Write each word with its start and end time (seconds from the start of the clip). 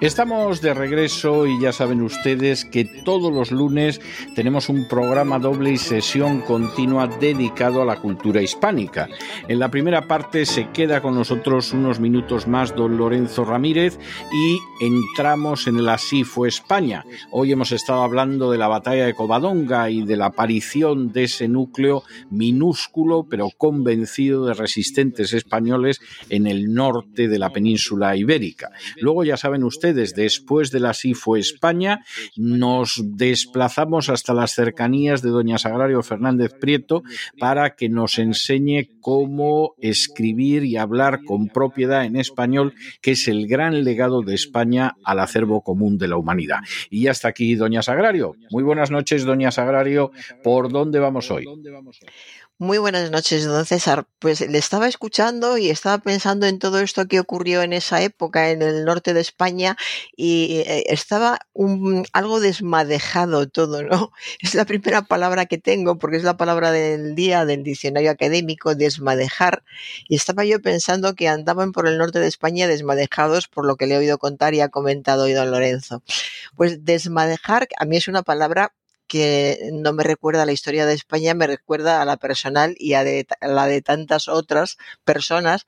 Estamos 0.00 0.62
de 0.62 0.72
regreso 0.72 1.46
y 1.46 1.60
ya 1.60 1.72
saben 1.72 2.00
ustedes 2.00 2.64
que 2.64 2.86
todos 2.86 3.30
los 3.30 3.50
lunes 3.50 4.00
tenemos 4.34 4.70
un 4.70 4.88
programa 4.88 5.38
doble 5.38 5.72
y 5.72 5.76
sesión 5.76 6.40
continua 6.40 7.06
dedicado 7.06 7.82
a 7.82 7.84
la 7.84 7.96
cultura 7.96 8.40
hispánica. 8.40 9.10
En 9.46 9.58
la 9.58 9.70
primera 9.70 10.08
parte 10.08 10.46
se 10.46 10.70
queda 10.70 11.02
con 11.02 11.14
nosotros 11.14 11.74
unos 11.74 12.00
minutos 12.00 12.46
más 12.46 12.74
don 12.74 12.96
Lorenzo 12.96 13.44
Ramírez 13.44 13.98
y 14.32 14.58
entramos 14.82 15.66
en 15.66 15.76
el 15.76 15.88
Así 15.90 16.24
fue 16.24 16.48
España. 16.48 17.04
Hoy 17.30 17.52
hemos 17.52 17.70
estado 17.70 18.02
hablando 18.02 18.50
de 18.50 18.56
la 18.56 18.68
batalla 18.68 19.04
de 19.04 19.12
Covadonga 19.12 19.90
y 19.90 20.06
de 20.06 20.16
la 20.16 20.26
aparición 20.26 21.12
de 21.12 21.24
ese 21.24 21.46
núcleo 21.46 22.04
minúsculo 22.30 23.26
pero 23.28 23.50
convencido 23.50 24.46
de 24.46 24.54
resistentes 24.54 25.34
españoles 25.34 26.00
en 26.30 26.46
el 26.46 26.72
norte 26.72 27.28
de 27.28 27.38
la 27.38 27.50
península 27.50 28.16
ibérica. 28.16 28.70
Luego 28.96 29.24
ya 29.24 29.36
saben 29.36 29.62
ustedes 29.62 29.89
después 29.94 30.70
de 30.70 30.80
la 30.80 30.94
SIFO 30.94 31.36
España, 31.36 32.04
nos 32.36 33.00
desplazamos 33.02 34.08
hasta 34.08 34.34
las 34.34 34.52
cercanías 34.52 35.22
de 35.22 35.30
doña 35.30 35.58
Sagrario 35.58 36.02
Fernández 36.02 36.52
Prieto 36.60 37.02
para 37.38 37.74
que 37.76 37.88
nos 37.88 38.18
enseñe 38.18 38.88
cómo 39.00 39.74
escribir 39.78 40.64
y 40.64 40.76
hablar 40.76 41.20
con 41.24 41.48
propiedad 41.48 42.04
en 42.04 42.16
español, 42.16 42.74
que 43.00 43.12
es 43.12 43.28
el 43.28 43.46
gran 43.46 43.84
legado 43.84 44.22
de 44.22 44.34
España 44.34 44.96
al 45.04 45.20
acervo 45.20 45.62
común 45.62 45.98
de 45.98 46.08
la 46.08 46.16
humanidad. 46.16 46.58
Y 46.90 47.06
hasta 47.06 47.28
aquí, 47.28 47.54
doña 47.54 47.82
Sagrario. 47.82 48.34
Muy 48.50 48.62
buenas 48.62 48.90
noches, 48.90 49.24
doña 49.24 49.50
Sagrario. 49.50 50.12
¿Por 50.42 50.70
dónde 50.70 50.98
vamos 50.98 51.30
hoy? 51.30 51.46
Muy 52.62 52.76
buenas 52.76 53.10
noches, 53.10 53.46
don 53.46 53.64
César. 53.64 54.06
Pues 54.18 54.42
le 54.42 54.58
estaba 54.58 54.86
escuchando 54.86 55.56
y 55.56 55.70
estaba 55.70 55.96
pensando 55.96 56.44
en 56.44 56.58
todo 56.58 56.80
esto 56.80 57.06
que 57.08 57.18
ocurrió 57.18 57.62
en 57.62 57.72
esa 57.72 58.02
época 58.02 58.50
en 58.50 58.60
el 58.60 58.84
norte 58.84 59.14
de 59.14 59.20
España 59.22 59.78
y 60.14 60.62
eh, 60.66 60.84
estaba 60.88 61.38
algo 62.12 62.38
desmadejado 62.38 63.48
todo, 63.48 63.82
¿no? 63.82 64.12
Es 64.42 64.54
la 64.54 64.66
primera 64.66 65.00
palabra 65.00 65.46
que 65.46 65.56
tengo 65.56 65.98
porque 65.98 66.18
es 66.18 66.22
la 66.22 66.36
palabra 66.36 66.70
del 66.70 67.14
día 67.14 67.46
del 67.46 67.62
diccionario 67.62 68.10
académico, 68.10 68.74
desmadejar. 68.74 69.64
Y 70.06 70.16
estaba 70.16 70.44
yo 70.44 70.60
pensando 70.60 71.14
que 71.14 71.28
andaban 71.28 71.72
por 71.72 71.88
el 71.88 71.96
norte 71.96 72.18
de 72.20 72.26
España 72.26 72.68
desmadejados 72.68 73.48
por 73.48 73.64
lo 73.64 73.76
que 73.76 73.86
le 73.86 73.94
he 73.94 73.98
oído 73.98 74.18
contar 74.18 74.52
y 74.52 74.60
ha 74.60 74.68
comentado 74.68 75.24
hoy 75.24 75.32
don 75.32 75.50
Lorenzo. 75.50 76.02
Pues 76.56 76.84
desmadejar 76.84 77.68
a 77.78 77.86
mí 77.86 77.96
es 77.96 78.06
una 78.06 78.22
palabra 78.22 78.74
que 79.10 79.70
no 79.72 79.92
me 79.92 80.04
recuerda 80.04 80.46
la 80.46 80.52
historia 80.52 80.86
de 80.86 80.94
España, 80.94 81.34
me 81.34 81.48
recuerda 81.48 82.00
a 82.00 82.04
la 82.04 82.16
personal 82.16 82.76
y 82.78 82.92
a, 82.94 83.02
la 83.02 83.66
de 83.66 83.82
tantas 83.82 84.28
otras 84.28 84.78
personas, 85.04 85.66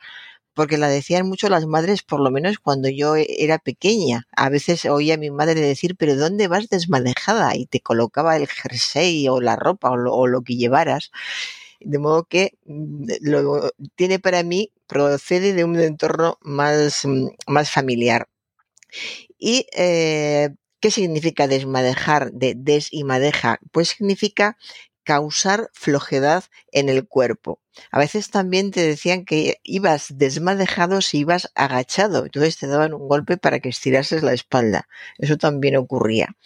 porque 0.54 0.78
la 0.78 0.88
decían 0.88 1.26
mucho 1.26 1.48
las 1.48 1.66
madres, 1.66 2.02
por 2.02 2.20
lo 2.20 2.30
menos 2.30 2.58
cuando 2.60 2.88
yo 2.88 3.16
e, 3.16 3.26
era 3.40 3.58
pequeña. 3.58 4.28
A 4.36 4.48
veces 4.48 4.84
oía 4.84 5.14
a 5.14 5.16
mi 5.18 5.30
madre 5.32 5.60
decir, 5.60 5.96
pero 5.96 6.14
¿dónde 6.14 6.46
vas 6.46 6.68
desmadejada? 6.68 7.56
Y 7.56 7.66
te 7.66 7.80
colocaba 7.80 8.36
el 8.36 8.46
jersey 8.46 9.28
o 9.28 9.40
la 9.40 9.56
ropa 9.56 9.90
o 9.90 9.96
lo, 9.96 10.14
o 10.14 10.28
lo 10.28 10.42
que 10.42 10.56
llevaras. 10.56 11.10
De 11.80 11.98
modo 11.98 12.24
que 12.24 12.52
mm, 12.66 13.06
lo 13.22 13.70
tiene 13.96 14.20
para 14.20 14.44
mí, 14.44 14.70
procede 14.86 15.52
de 15.52 15.64
un 15.64 15.80
entorno 15.80 16.38
más, 16.42 17.04
mm, 17.04 17.28
más 17.48 17.70
familiar. 17.72 18.28
Y 19.38 19.66
eh, 19.76 20.50
¿Qué 20.82 20.90
significa 20.90 21.46
desmadejar 21.46 22.32
de 22.32 22.54
des 22.56 22.88
y 22.90 23.04
madeja? 23.04 23.60
Pues 23.70 23.90
significa 23.90 24.56
causar 25.04 25.70
flojedad 25.72 26.42
en 26.72 26.88
el 26.88 27.06
cuerpo. 27.06 27.60
A 27.92 28.00
veces 28.00 28.30
también 28.30 28.72
te 28.72 28.80
decían 28.84 29.24
que 29.24 29.60
ibas 29.62 30.06
desmadejado 30.18 31.00
si 31.00 31.18
ibas 31.18 31.52
agachado, 31.54 32.24
entonces 32.24 32.58
te 32.58 32.66
daban 32.66 32.94
un 32.94 33.06
golpe 33.06 33.36
para 33.36 33.60
que 33.60 33.68
estirases 33.68 34.24
la 34.24 34.32
espalda. 34.32 34.88
Eso 35.18 35.36
también 35.36 35.76
ocurría. 35.76 36.36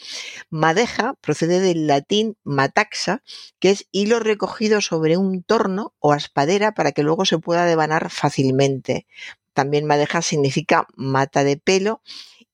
Madeja 0.51 1.15
procede 1.23 1.61
del 1.61 1.87
latín 1.87 2.37
mataxa, 2.45 3.23
que 3.59 3.71
es 3.71 3.89
hilo 3.91 4.21
recogido 4.21 4.83
sobre 4.83 5.17
un 5.17 5.45
torno 5.45 5.95
o 5.99 6.13
aspadera 6.13 6.73
para 6.73 6.93
que 6.93 7.03
luego 7.03 7.25
se 7.25 7.39
pueda 7.39 7.65
devanar 7.65 8.11
fácilmente. 8.11 9.07
También 9.55 9.87
madeja 9.87 10.21
significa 10.21 10.87
mata 10.95 11.43
de 11.43 11.57
pelo 11.57 12.03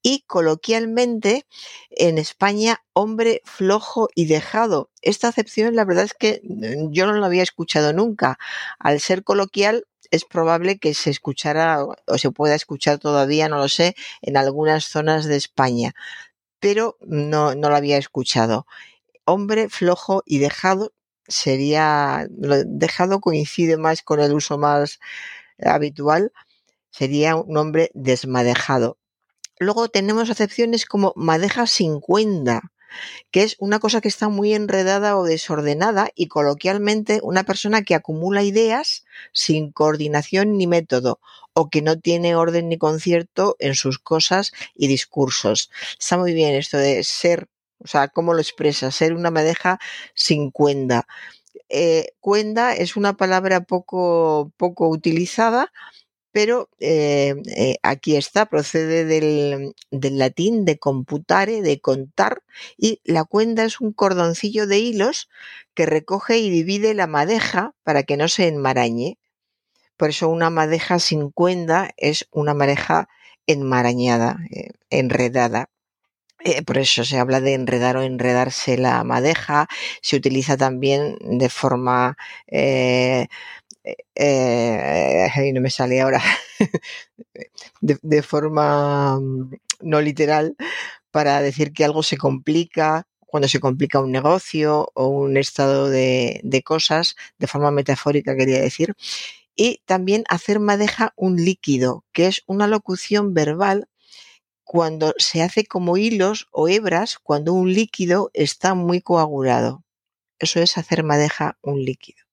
y 0.03 0.25
coloquialmente 0.27 1.47
en 1.89 2.17
España 2.19 2.83
hombre 2.93 3.41
flojo 3.45 4.09
y 4.13 4.25
dejado. 4.25 4.91
Esta 5.01 5.29
acepción 5.29 5.75
la 5.75 5.85
verdad 5.85 6.03
es 6.03 6.13
que 6.13 6.41
mm, 6.43 6.91
yo 6.91 7.07
no 7.07 7.13
la 7.13 7.25
había 7.27 7.43
escuchado 7.43 7.93
nunca. 7.93 8.37
Al 8.79 8.99
ser 8.99 9.23
coloquial 9.23 9.87
es 10.11 10.25
probable 10.25 10.77
que 10.77 10.93
se 10.93 11.09
escuchara 11.09 11.83
o 11.83 12.17
se 12.17 12.31
pueda 12.31 12.53
escuchar 12.55 12.99
todavía, 12.99 13.49
no 13.49 13.57
lo 13.57 13.69
sé, 13.69 13.95
en 14.21 14.37
algunas 14.37 14.85
zonas 14.85 15.25
de 15.25 15.37
España, 15.37 15.95
pero 16.59 16.97
no, 17.01 17.55
no 17.55 17.69
la 17.69 17.77
había 17.77 17.97
escuchado. 17.97 18.67
Hombre 19.25 19.69
flojo 19.69 20.23
y 20.25 20.39
dejado 20.39 20.93
sería, 21.27 22.27
dejado 22.29 23.21
coincide 23.21 23.77
más 23.77 24.03
con 24.03 24.19
el 24.21 24.33
uso 24.33 24.57
más 24.57 24.99
habitual, 25.59 26.33
sería 26.91 27.35
un 27.35 27.57
hombre 27.57 27.91
desmadejado. 27.93 28.97
Luego 29.63 29.89
tenemos 29.89 30.29
acepciones 30.29 30.85
como 30.85 31.13
madeja 31.15 31.67
sin 31.67 31.99
cuenta, 31.99 32.73
que 33.31 33.43
es 33.43 33.55
una 33.59 33.79
cosa 33.79 34.01
que 34.01 34.07
está 34.07 34.29
muy 34.29 34.53
enredada 34.53 35.17
o 35.17 35.23
desordenada 35.23 36.09
y 36.15 36.27
coloquialmente 36.27 37.19
una 37.23 37.43
persona 37.43 37.81
que 37.81 37.95
acumula 37.95 38.43
ideas 38.43 39.05
sin 39.31 39.71
coordinación 39.71 40.57
ni 40.57 40.67
método 40.67 41.19
o 41.53 41.69
que 41.69 41.81
no 41.81 41.99
tiene 41.99 42.35
orden 42.35 42.69
ni 42.69 42.77
concierto 42.77 43.55
en 43.59 43.75
sus 43.75 43.99
cosas 43.99 44.51
y 44.75 44.87
discursos. 44.87 45.69
Está 45.99 46.17
muy 46.17 46.33
bien 46.33 46.55
esto 46.55 46.77
de 46.77 47.03
ser, 47.03 47.47
o 47.79 47.87
sea, 47.87 48.07
¿cómo 48.07 48.33
lo 48.33 48.41
expresa? 48.41 48.91
Ser 48.91 49.13
una 49.13 49.31
madeja 49.31 49.79
sin. 50.13 50.51
Eh, 51.69 52.13
cuenda 52.19 52.75
es 52.75 52.95
una 52.95 53.17
palabra 53.17 53.61
poco, 53.61 54.51
poco 54.57 54.89
utilizada, 54.89 55.71
pero 56.33 56.67
eh, 56.79 57.35
eh, 57.55 57.77
aquí 57.83 58.15
está, 58.17 58.47
procede 58.47 59.05
del, 59.05 59.75
del, 59.91 60.17
latín 60.17 60.65
de 60.65 60.79
computare, 60.79 61.61
de 61.61 61.79
contar, 61.79 62.41
y 62.75 62.99
la 63.05 63.23
cuenda 63.23 63.63
es 63.63 63.79
un 63.79 63.93
cordoncillo 63.93 64.65
de 64.65 64.79
hilos 64.79 65.29
que 65.75 65.85
recoge 65.85 66.39
y 66.39 66.49
divide 66.49 66.95
la 66.95 67.05
madeja 67.05 67.75
para 67.83 68.01
que 68.01 68.17
no 68.17 68.27
se 68.27 68.47
enmarañe. 68.47 69.19
Por 69.95 70.09
eso 70.09 70.27
una 70.27 70.49
madeja 70.49 70.97
sin 70.97 71.29
cuenda 71.29 71.91
es 71.97 72.27
una 72.31 72.55
madeja 72.55 73.09
enmarañada, 73.45 74.39
eh, 74.51 74.71
enredada. 74.89 75.69
por 76.65 76.77
eso 76.77 77.05
se 77.05 77.19
habla 77.19 77.39
de 77.41 77.53
enredar 77.53 77.95
o 77.95 78.01
enredarse 78.01 78.77
la 78.77 79.03
madeja. 79.03 79.67
Se 80.01 80.15
utiliza 80.15 80.57
también 80.57 81.17
de 81.21 81.49
forma 81.49 82.17
eh, 83.83 85.51
no 85.53 85.61
me 85.61 85.69
sale 85.69 86.01
ahora, 86.01 86.21
de, 87.81 88.23
forma 88.23 89.19
mm, 89.19 89.51
no 89.81 90.01
literal, 90.01 90.55
para 91.11 91.41
decir 91.41 91.73
que 91.73 91.85
algo 91.85 92.03
se 92.03 92.17
complica, 92.17 93.07
cuando 93.19 93.47
se 93.47 93.59
complica 93.59 93.99
un 93.99 94.11
negocio 94.11 94.91
o 94.93 95.07
un 95.07 95.37
estado 95.37 95.89
de, 95.89 96.39
de 96.43 96.61
cosas, 96.63 97.15
de 97.39 97.47
forma 97.47 97.71
metafórica 97.71 98.35
quería 98.35 98.61
decir. 98.61 98.95
Y 99.55 99.81
también 99.85 100.23
hacer 100.29 100.59
madeja 100.59 101.13
un 101.15 101.37
líquido, 101.37 102.05
que 102.13 102.27
es 102.27 102.43
una 102.47 102.67
locución 102.67 103.33
verbal 103.33 103.87
cuando 104.63 105.13
se 105.17 105.41
hace 105.43 105.65
como 105.65 105.97
hilos 105.97 106.47
o 106.51 106.67
hebras 106.67 107.19
cuando 107.21 107.53
un 107.53 107.73
líquido 107.73 108.31
está 108.33 108.73
muy 108.73 109.01
coagulado. 109.01 109.83
Eso 110.39 110.59
es 110.59 110.77
hacer 110.77 111.03
madeja 111.03 111.57
un 111.61 111.83
líquido. 111.83 112.23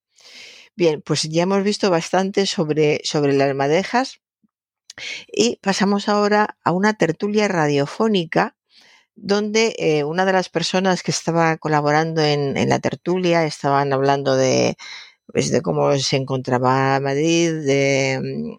Bien, 0.77 1.03
pues 1.03 1.23
ya 1.25 1.43
hemos 1.45 1.63
visto 1.63 1.91
bastante 1.91 2.47
sobre, 2.47 3.01
sobre 3.05 3.33
las 3.35 3.55
madejas 3.55 4.21
y 5.29 5.57
pasamos 5.63 6.09
ahora 6.09 6.57
a 6.65 6.73
una 6.73 6.95
tertulia 6.95 7.49
radiofónica 7.49 8.57
donde 9.17 9.75
eh, 9.79 10.05
una 10.05 10.25
de 10.27 10.33
las 10.35 10.49
personas 10.51 11.03
que 11.03 11.13
estaba 11.13 11.57
colaborando 11.59 12.23
en, 12.23 12.55
la 12.69 12.81
tertulia 12.81 13.45
estaban 13.47 13.93
hablando 13.93 14.37
de, 14.37 14.77
pues, 15.27 15.51
de 15.53 15.63
cómo 15.63 15.97
se 15.99 16.17
encontraba 16.17 17.01
Madrid, 17.01 17.53
de, 17.67 18.59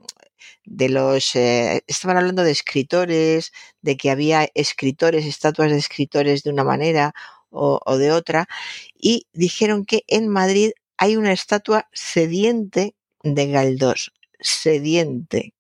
de 0.66 0.90
los 0.90 1.36
eh, 1.36 1.84
estaban 1.88 2.18
hablando 2.18 2.44
de 2.44 2.52
escritores, 2.52 3.52
de 3.82 3.98
que 3.98 4.12
había 4.12 4.48
escritores, 4.56 5.26
estatuas 5.26 5.72
de 5.72 5.78
escritores 5.78 6.44
de 6.44 6.52
una 6.52 6.64
manera, 6.64 7.14
o 7.52 7.98
de 7.98 8.12
otra, 8.14 8.48
y 8.98 9.28
dijeron 9.34 9.86
que 9.86 10.04
en 10.08 10.28
Madrid 10.30 10.72
hay 11.02 11.18
una 11.18 11.32
estatua 11.32 11.90
sediente 11.92 12.94
de 13.24 13.48
Galdós, 13.48 14.14
sediente. 14.40 15.56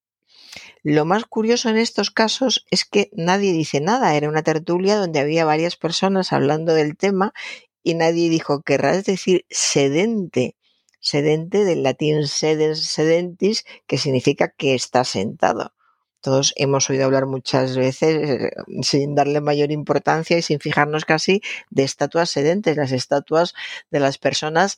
Lo 0.83 1.03
más 1.03 1.25
curioso 1.25 1.67
en 1.69 1.77
estos 1.77 2.11
casos 2.11 2.67
es 2.69 2.85
que 2.85 3.09
nadie 3.13 3.51
dice 3.51 3.81
nada. 3.81 4.15
Era 4.15 4.29
una 4.29 4.43
tertulia 4.43 4.97
donde 4.97 5.19
había 5.19 5.43
varias 5.43 5.77
personas 5.77 6.31
hablando 6.31 6.75
del 6.75 6.95
tema 6.95 7.33
y 7.81 7.95
nadie 7.95 8.29
dijo, 8.29 8.61
querrás 8.61 9.03
decir 9.03 9.47
sedente. 9.49 10.57
Sedente 10.99 11.65
del 11.65 11.81
latín 11.81 12.27
sedens 12.27 12.85
sedentis, 12.85 13.65
que 13.87 13.97
significa 13.97 14.49
que 14.49 14.75
está 14.75 15.03
sentado. 15.03 15.73
Todos 16.21 16.53
hemos 16.55 16.87
oído 16.91 17.05
hablar 17.05 17.25
muchas 17.25 17.75
veces, 17.75 18.29
eh, 18.29 18.51
sin 18.83 19.15
darle 19.15 19.41
mayor 19.41 19.71
importancia 19.71 20.37
y 20.37 20.43
sin 20.43 20.59
fijarnos 20.59 21.03
casi, 21.03 21.41
de 21.71 21.83
estatuas 21.83 22.29
sedentes, 22.29 22.77
las 22.77 22.91
estatuas 22.91 23.55
de 23.89 23.99
las 23.99 24.19
personas 24.19 24.77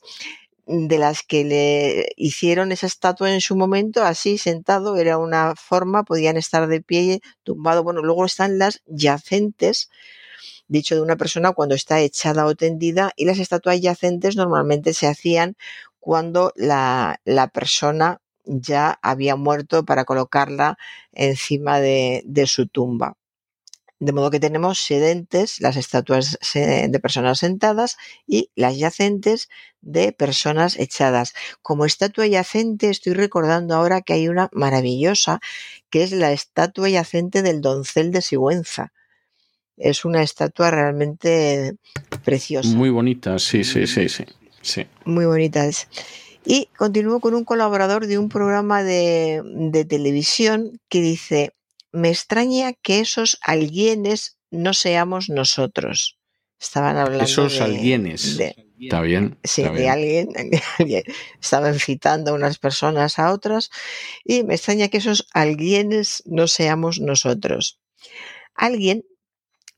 de 0.66 0.98
las 0.98 1.22
que 1.22 1.44
le 1.44 2.08
hicieron 2.16 2.72
esa 2.72 2.86
estatua 2.86 3.32
en 3.32 3.40
su 3.40 3.56
momento, 3.56 4.02
así 4.04 4.38
sentado, 4.38 4.96
era 4.96 5.18
una 5.18 5.54
forma, 5.56 6.04
podían 6.04 6.36
estar 6.36 6.66
de 6.68 6.80
pie, 6.80 7.20
tumbado. 7.42 7.82
Bueno, 7.84 8.02
luego 8.02 8.24
están 8.24 8.58
las 8.58 8.82
yacentes, 8.86 9.90
dicho 10.68 10.94
de 10.94 11.02
una 11.02 11.16
persona 11.16 11.52
cuando 11.52 11.74
está 11.74 12.00
echada 12.00 12.46
o 12.46 12.54
tendida, 12.54 13.12
y 13.16 13.26
las 13.26 13.38
estatuas 13.38 13.80
yacentes 13.80 14.36
normalmente 14.36 14.94
se 14.94 15.06
hacían 15.06 15.56
cuando 16.00 16.52
la, 16.56 17.20
la 17.24 17.48
persona 17.48 18.20
ya 18.44 18.98
había 19.02 19.36
muerto 19.36 19.84
para 19.84 20.04
colocarla 20.04 20.76
encima 21.12 21.80
de, 21.80 22.22
de 22.26 22.46
su 22.46 22.66
tumba. 22.68 23.16
De 24.04 24.12
modo 24.12 24.30
que 24.30 24.38
tenemos 24.38 24.84
sedentes, 24.84 25.62
las 25.62 25.76
estatuas 25.76 26.38
de 26.52 27.00
personas 27.00 27.38
sentadas 27.38 27.96
y 28.26 28.50
las 28.54 28.76
yacentes 28.76 29.48
de 29.80 30.12
personas 30.12 30.78
echadas. 30.78 31.32
Como 31.62 31.86
estatua 31.86 32.26
yacente 32.26 32.90
estoy 32.90 33.14
recordando 33.14 33.74
ahora 33.74 34.02
que 34.02 34.12
hay 34.12 34.28
una 34.28 34.50
maravillosa 34.52 35.40
que 35.88 36.02
es 36.02 36.12
la 36.12 36.32
estatua 36.32 36.90
yacente 36.90 37.40
del 37.40 37.62
doncel 37.62 38.12
de 38.12 38.20
Sigüenza. 38.20 38.92
Es 39.78 40.04
una 40.04 40.22
estatua 40.22 40.70
realmente 40.70 41.76
preciosa. 42.26 42.76
Muy 42.76 42.90
bonita, 42.90 43.38
sí, 43.38 43.64
sí, 43.64 43.86
sí, 43.86 44.10
sí. 44.10 44.26
sí. 44.60 44.86
Muy 45.06 45.24
bonita 45.24 45.64
es. 45.64 45.88
Y 46.44 46.68
continúo 46.76 47.20
con 47.20 47.32
un 47.32 47.44
colaborador 47.44 48.06
de 48.06 48.18
un 48.18 48.28
programa 48.28 48.82
de, 48.82 49.40
de 49.46 49.86
televisión 49.86 50.78
que 50.90 51.00
dice, 51.00 51.54
me 51.94 52.10
extraña 52.10 52.72
que 52.72 53.00
esos 53.00 53.38
alguienes 53.40 54.36
no 54.50 54.74
seamos 54.74 55.30
nosotros. 55.30 56.18
Estaban 56.60 56.96
hablando 56.96 57.24
esos 57.24 57.54
de, 57.58 57.64
alguienes. 57.64 58.36
de- 58.36 58.56
Está 58.80 59.00
bien. 59.00 59.38
sí, 59.44 59.62
está 59.62 59.72
de 59.72 59.80
bien. 59.80 59.90
alguien, 59.92 60.28
de 60.50 60.62
alguien. 60.78 61.02
Estaban 61.40 61.78
citando 61.78 62.32
a 62.32 62.34
unas 62.34 62.58
personas 62.58 63.18
a 63.18 63.32
otras 63.32 63.70
y 64.24 64.42
me 64.42 64.54
extraña 64.54 64.88
que 64.88 64.98
esos 64.98 65.26
alguienes 65.32 66.22
no 66.26 66.48
seamos 66.48 67.00
nosotros. 67.00 67.80
Alguien 68.54 69.04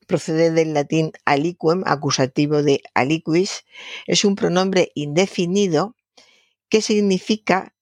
procede 0.07 0.51
del 0.51 0.73
latín 0.73 1.11
aliquem, 1.25 1.83
acusativo 1.85 2.63
de 2.63 2.81
aliquis, 2.93 3.65
es 4.07 4.25
un 4.25 4.35
pronombre 4.35 4.91
indefinido 4.95 5.95
que 6.69 6.81
significa 6.81 7.75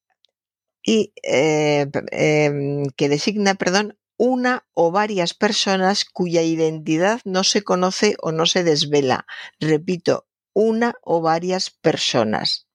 y 0.83 1.13
eh, 1.23 1.87
em, 2.11 2.85
que 2.95 3.09
designa, 3.09 3.55
perdón, 3.55 3.97
una 4.17 4.65
o 4.73 4.91
varias 4.91 5.33
personas 5.33 6.05
cuya 6.05 6.41
identidad 6.41 7.19
no 7.25 7.43
se 7.43 7.63
conoce 7.63 8.15
o 8.21 8.31
no 8.31 8.45
se 8.45 8.63
desvela. 8.63 9.25
Repito, 9.59 10.27
una 10.53 10.95
o 11.01 11.21
varias 11.21 11.69
personas. 11.69 12.67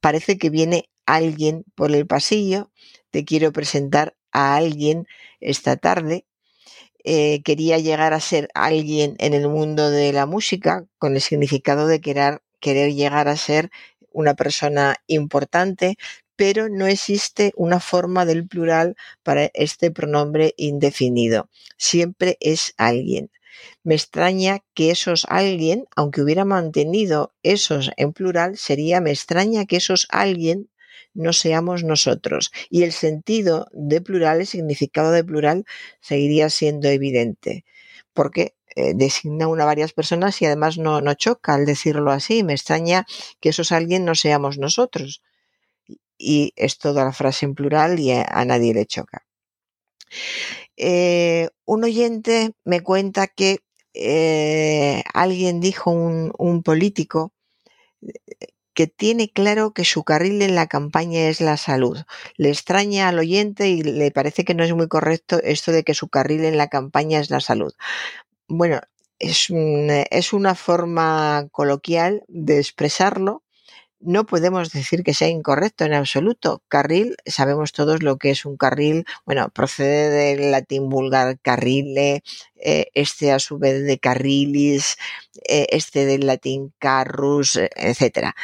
Parece 0.00 0.38
que 0.38 0.50
viene 0.50 0.88
alguien 1.04 1.64
por 1.74 1.94
el 1.94 2.06
pasillo. 2.06 2.70
Te 3.10 3.24
quiero 3.24 3.52
presentar 3.52 4.16
a 4.32 4.56
alguien 4.56 5.06
esta 5.40 5.76
tarde. 5.76 6.26
Eh, 7.04 7.42
quería 7.44 7.78
llegar 7.78 8.12
a 8.14 8.20
ser 8.20 8.48
alguien 8.54 9.14
en 9.18 9.34
el 9.34 9.48
mundo 9.48 9.90
de 9.90 10.12
la 10.12 10.26
música 10.26 10.86
con 10.98 11.14
el 11.14 11.20
significado 11.20 11.86
de 11.86 12.00
querer, 12.00 12.42
querer 12.60 12.94
llegar 12.94 13.28
a 13.28 13.36
ser 13.36 13.70
una 14.10 14.34
persona 14.34 14.96
importante, 15.06 15.96
pero 16.36 16.68
no 16.68 16.86
existe 16.86 17.52
una 17.56 17.80
forma 17.80 18.24
del 18.26 18.46
plural 18.46 18.96
para 19.22 19.50
este 19.54 19.90
pronombre 19.90 20.54
indefinido. 20.56 21.48
Siempre 21.76 22.36
es 22.40 22.74
alguien. 22.76 23.30
Me 23.82 23.94
extraña 23.94 24.60
que 24.74 24.90
esos 24.90 25.26
alguien, 25.28 25.86
aunque 25.96 26.20
hubiera 26.22 26.44
mantenido 26.44 27.34
esos 27.42 27.90
en 27.96 28.12
plural, 28.12 28.58
sería 28.58 29.00
me 29.00 29.10
extraña 29.10 29.64
que 29.64 29.76
esos 29.76 30.06
alguien 30.10 30.68
no 31.14 31.32
seamos 31.32 31.82
nosotros. 31.82 32.52
Y 32.68 32.82
el 32.82 32.92
sentido 32.92 33.68
de 33.72 34.02
plural, 34.02 34.40
el 34.40 34.46
significado 34.46 35.10
de 35.12 35.24
plural, 35.24 35.64
seguiría 36.00 36.50
siendo 36.50 36.88
evidente. 36.88 37.64
Porque 38.12 38.54
eh, 38.76 38.92
designa 38.94 39.48
una 39.48 39.64
varias 39.64 39.94
personas 39.94 40.42
y 40.42 40.46
además 40.46 40.76
no, 40.76 41.00
no 41.00 41.14
choca 41.14 41.54
al 41.54 41.64
decirlo 41.64 42.10
así. 42.10 42.42
Me 42.42 42.52
extraña 42.52 43.06
que 43.40 43.48
esos 43.48 43.72
alguien 43.72 44.04
no 44.04 44.14
seamos 44.14 44.58
nosotros 44.58 45.22
y 46.18 46.52
es 46.56 46.78
toda 46.78 47.04
la 47.04 47.12
frase 47.12 47.46
en 47.46 47.54
plural 47.54 47.98
y 47.98 48.12
a, 48.12 48.44
nadie 48.44 48.74
le 48.74 48.86
choca. 48.86 49.24
Eh, 50.76 51.48
un 51.64 51.84
oyente 51.84 52.52
me 52.64 52.82
cuenta 52.82 53.26
que 53.26 53.60
eh, 53.94 55.02
alguien 55.14 55.60
dijo, 55.60 55.90
un, 55.90 56.62
político, 56.62 57.32
que 58.74 58.86
tiene 58.86 59.30
claro 59.30 59.72
que 59.72 59.84
su 59.84 60.04
carril 60.04 60.42
en 60.42 60.54
la 60.54 60.66
campaña 60.66 61.28
es 61.28 61.40
la 61.40 61.56
salud. 61.56 61.98
Le 62.36 62.50
extraña 62.50 63.08
al 63.08 63.18
oyente 63.18 63.68
y 63.68 63.82
le 63.82 64.10
parece 64.10 64.44
que 64.44 64.54
no 64.54 64.64
es 64.64 64.74
muy 64.74 64.86
correcto 64.86 65.40
esto 65.42 65.72
de 65.72 65.82
que 65.82 65.94
su 65.94 66.08
carril 66.08 66.44
en 66.44 66.58
la 66.58 66.68
campaña 66.68 67.18
es 67.20 67.30
la 67.30 67.40
salud. 67.40 67.72
Bueno, 68.48 68.80
es, 69.18 69.48
es 69.50 70.32
una 70.34 70.54
forma 70.54 71.48
coloquial 71.52 72.22
de 72.28 72.58
expresarlo. 72.58 73.42
No 74.06 74.24
podemos 74.24 74.70
decir 74.70 75.02
que 75.02 75.14
sea 75.14 75.26
incorrecto 75.26 75.84
en 75.84 75.92
absoluto. 75.92 76.62
Carril, 76.68 77.16
sabemos 77.26 77.72
todos 77.72 78.04
lo 78.04 78.18
que 78.18 78.30
es 78.30 78.44
un 78.44 78.56
carril. 78.56 79.04
Bueno, 79.24 79.48
procede 79.50 80.36
del 80.36 80.52
latín 80.52 80.88
vulgar 80.88 81.40
carrile, 81.40 82.22
eh, 82.54 82.86
este 82.94 83.32
a 83.32 83.40
su 83.40 83.58
vez 83.58 83.82
de 83.84 83.98
carrilis, 83.98 84.96
eh, 85.48 85.66
este 85.70 86.06
del 86.06 86.24
latín 86.24 86.72
carrus, 86.78 87.56
eh, 87.56 87.68
etcétera. 87.74 88.36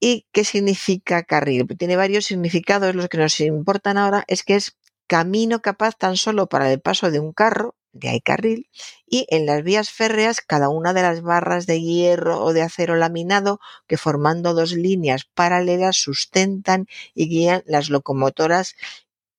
¿Y 0.00 0.26
qué 0.32 0.44
significa 0.44 1.24
carril? 1.24 1.66
Tiene 1.78 1.96
varios 1.96 2.24
significados. 2.24 2.94
Los 2.94 3.10
que 3.10 3.18
nos 3.18 3.38
importan 3.40 3.98
ahora 3.98 4.24
es 4.28 4.44
que 4.44 4.54
es 4.56 4.78
camino 5.06 5.60
capaz 5.60 5.94
tan 5.98 6.16
solo 6.16 6.48
para 6.48 6.72
el 6.72 6.80
paso 6.80 7.10
de 7.10 7.20
un 7.20 7.34
carro, 7.34 7.74
de 7.98 8.08
ahí 8.08 8.20
carril, 8.20 8.68
y 9.06 9.26
en 9.30 9.46
las 9.46 9.62
vías 9.62 9.90
férreas 9.90 10.40
cada 10.40 10.68
una 10.68 10.92
de 10.92 11.02
las 11.02 11.22
barras 11.22 11.66
de 11.66 11.80
hierro 11.80 12.42
o 12.42 12.52
de 12.52 12.62
acero 12.62 12.96
laminado 12.96 13.60
que 13.86 13.96
formando 13.96 14.54
dos 14.54 14.72
líneas 14.72 15.24
paralelas 15.34 15.96
sustentan 15.96 16.86
y 17.14 17.28
guían 17.28 17.62
las 17.66 17.90
locomotoras 17.90 18.74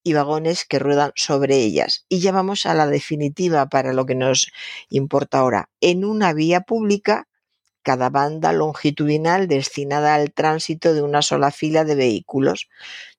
y 0.02 0.12
vagones 0.14 0.64
que 0.64 0.78
ruedan 0.78 1.12
sobre 1.16 1.56
ellas. 1.56 2.06
Y 2.08 2.20
ya 2.20 2.32
vamos 2.32 2.66
a 2.66 2.74
la 2.74 2.86
definitiva 2.86 3.66
para 3.66 3.92
lo 3.92 4.06
que 4.06 4.14
nos 4.14 4.50
importa 4.88 5.38
ahora. 5.38 5.68
En 5.80 6.04
una 6.04 6.32
vía 6.32 6.62
pública, 6.62 7.28
cada 7.82 8.10
banda 8.10 8.52
longitudinal 8.52 9.48
destinada 9.48 10.14
al 10.14 10.32
tránsito 10.32 10.94
de 10.94 11.02
una 11.02 11.22
sola 11.22 11.50
fila 11.50 11.84
de 11.84 11.94
vehículos. 11.94 12.68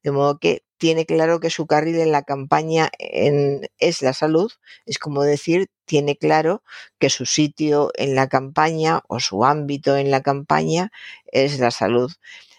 De 0.03 0.11
modo 0.11 0.39
que 0.39 0.63
tiene 0.79 1.05
claro 1.05 1.39
que 1.39 1.51
su 1.51 1.67
carril 1.67 1.99
en 1.99 2.11
la 2.11 2.23
campaña 2.23 2.89
es 2.97 4.01
la 4.01 4.13
salud. 4.13 4.51
Es 4.85 4.97
como 4.97 5.23
decir, 5.23 5.67
tiene 5.85 6.15
claro 6.17 6.63
que 6.99 7.09
su 7.09 7.25
sitio 7.25 7.91
en 7.95 8.15
la 8.15 8.27
campaña 8.29 9.01
o 9.07 9.19
su 9.19 9.45
ámbito 9.45 9.97
en 9.97 10.09
la 10.09 10.21
campaña 10.21 10.91
es 11.31 11.59
la 11.59 11.71
salud. 11.71 12.11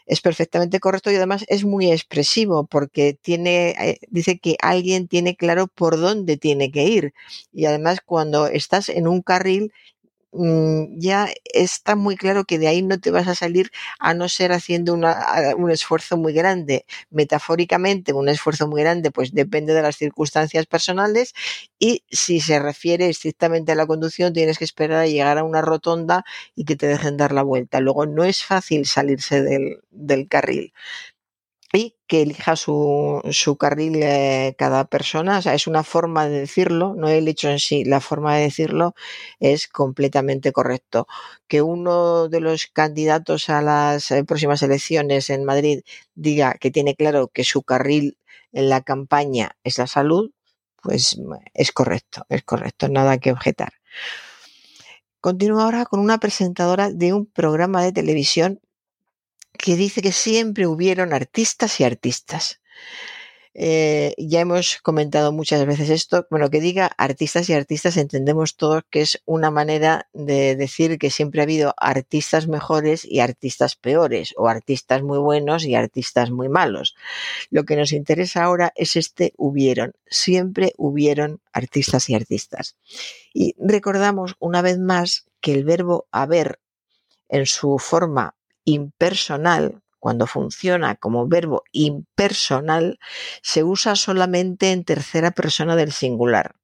Es 0.06 0.20
perfectamente 0.20 0.80
correcto 0.80 1.10
y 1.10 1.16
además 1.16 1.44
es 1.48 1.64
muy 1.64 1.90
expresivo 1.90 2.66
porque 2.66 3.14
tiene, 3.14 3.70
eh, 3.70 3.98
dice 4.08 4.38
que 4.38 4.56
alguien 4.60 5.08
tiene 5.08 5.36
claro 5.36 5.68
por 5.68 5.98
dónde 5.98 6.36
tiene 6.36 6.70
que 6.70 6.84
ir. 6.84 7.14
Y 7.52 7.64
además 7.66 8.00
cuando 8.04 8.48
estás 8.48 8.88
en 8.88 9.08
un 9.08 9.22
carril 9.22 9.72
ya 10.98 11.28
está 11.52 11.96
muy 11.96 12.16
claro 12.16 12.44
que 12.44 12.58
de 12.58 12.68
ahí 12.68 12.82
no 12.82 13.00
te 13.00 13.10
vas 13.10 13.26
a 13.28 13.34
salir 13.34 13.70
a 13.98 14.14
no 14.14 14.28
ser 14.28 14.52
haciendo 14.52 14.94
una- 14.94 15.54
un 15.56 15.70
esfuerzo 15.70 16.16
muy 16.16 16.32
grande. 16.32 16.86
Metafóricamente, 17.10 18.12
un 18.12 18.28
esfuerzo 18.28 18.68
muy 18.68 18.80
grande, 18.82 19.10
pues 19.10 19.32
depende 19.34 19.74
de 19.74 19.82
las 19.82 19.96
circunstancias 19.96 20.66
personales 20.66 21.34
y 21.78 22.04
si 22.10 22.40
se 22.40 22.58
refiere 22.58 23.08
estrictamente 23.08 23.72
a 23.72 23.74
la 23.74 23.86
conducción, 23.86 24.32
tienes 24.32 24.58
que 24.58 24.64
esperar 24.64 24.98
a 25.02 25.06
llegar 25.06 25.38
a 25.38 25.44
una 25.44 25.62
rotonda 25.62 26.24
y 26.54 26.64
que 26.64 26.76
te 26.76 26.86
dejen 26.86 27.16
dar 27.16 27.32
la 27.32 27.42
vuelta. 27.42 27.80
Luego 27.80 28.06
no 28.06 28.24
es 28.24 28.44
fácil 28.44 28.86
salirse 28.86 29.42
del, 29.42 29.78
del 29.90 30.28
carril. 30.28 30.72
Y 31.72 31.96
que 32.06 32.22
elija 32.22 32.56
su, 32.56 33.22
su 33.30 33.56
carril 33.56 34.02
eh, 34.02 34.54
cada 34.58 34.84
persona. 34.86 35.38
O 35.38 35.42
sea, 35.42 35.54
es 35.54 35.66
una 35.66 35.84
forma 35.84 36.28
de 36.28 36.40
decirlo, 36.40 36.94
no 36.96 37.08
el 37.08 37.28
hecho 37.28 37.48
en 37.48 37.60
sí, 37.60 37.84
la 37.84 38.00
forma 38.00 38.36
de 38.36 38.42
decirlo 38.42 38.94
es 39.38 39.68
completamente 39.68 40.52
correcto. 40.52 41.06
Que 41.48 41.62
uno 41.62 42.28
de 42.28 42.40
los 42.40 42.66
candidatos 42.66 43.48
a 43.50 43.62
las 43.62 44.10
eh, 44.10 44.24
próximas 44.24 44.62
elecciones 44.62 45.30
en 45.30 45.44
Madrid 45.44 45.82
diga 46.14 46.54
que 46.54 46.70
tiene 46.70 46.96
claro 46.96 47.28
que 47.28 47.44
su 47.44 47.62
carril 47.62 48.18
en 48.52 48.68
la 48.68 48.80
campaña 48.80 49.56
es 49.64 49.78
la 49.78 49.86
salud, 49.86 50.32
pues 50.82 51.18
es 51.54 51.72
correcto, 51.72 52.24
es 52.28 52.42
correcto, 52.42 52.88
nada 52.88 53.18
que 53.18 53.32
objetar. 53.32 53.72
Continúo 55.20 55.60
ahora 55.60 55.84
con 55.84 56.00
una 56.00 56.18
presentadora 56.18 56.90
de 56.90 57.12
un 57.12 57.26
programa 57.26 57.82
de 57.82 57.92
televisión 57.92 58.60
que 59.52 59.76
dice 59.76 60.02
que 60.02 60.12
siempre 60.12 60.66
hubieron 60.66 61.12
artistas 61.12 61.80
y 61.80 61.84
artistas. 61.84 62.60
Eh, 63.52 64.14
ya 64.16 64.40
hemos 64.40 64.78
comentado 64.80 65.32
muchas 65.32 65.66
veces 65.66 65.90
esto. 65.90 66.26
Bueno, 66.30 66.50
que 66.50 66.60
diga 66.60 66.90
artistas 66.96 67.50
y 67.50 67.52
artistas, 67.52 67.96
entendemos 67.96 68.56
todos 68.56 68.84
que 68.90 69.00
es 69.00 69.20
una 69.24 69.50
manera 69.50 70.08
de 70.12 70.54
decir 70.54 70.98
que 70.98 71.10
siempre 71.10 71.40
ha 71.40 71.44
habido 71.44 71.74
artistas 71.76 72.46
mejores 72.46 73.04
y 73.04 73.20
artistas 73.20 73.74
peores, 73.74 74.34
o 74.36 74.48
artistas 74.48 75.02
muy 75.02 75.18
buenos 75.18 75.64
y 75.64 75.74
artistas 75.74 76.30
muy 76.30 76.48
malos. 76.48 76.94
Lo 77.50 77.64
que 77.64 77.76
nos 77.76 77.92
interesa 77.92 78.44
ahora 78.44 78.72
es 78.76 78.96
este 78.96 79.32
hubieron. 79.36 79.94
Siempre 80.06 80.72
hubieron 80.76 81.40
artistas 81.52 82.08
y 82.08 82.14
artistas. 82.14 82.76
Y 83.34 83.54
recordamos 83.58 84.36
una 84.38 84.62
vez 84.62 84.78
más 84.78 85.26
que 85.40 85.52
el 85.54 85.64
verbo 85.64 86.06
haber 86.12 86.60
en 87.28 87.46
su 87.46 87.78
forma 87.78 88.34
impersonal, 88.72 89.82
cuando 89.98 90.26
funciona 90.26 90.96
como 90.96 91.28
verbo 91.28 91.62
impersonal, 91.72 92.98
se 93.42 93.62
usa 93.64 93.96
solamente 93.96 94.72
en 94.72 94.84
tercera 94.84 95.30
persona 95.30 95.76
del 95.76 95.92
singular. 95.92 96.56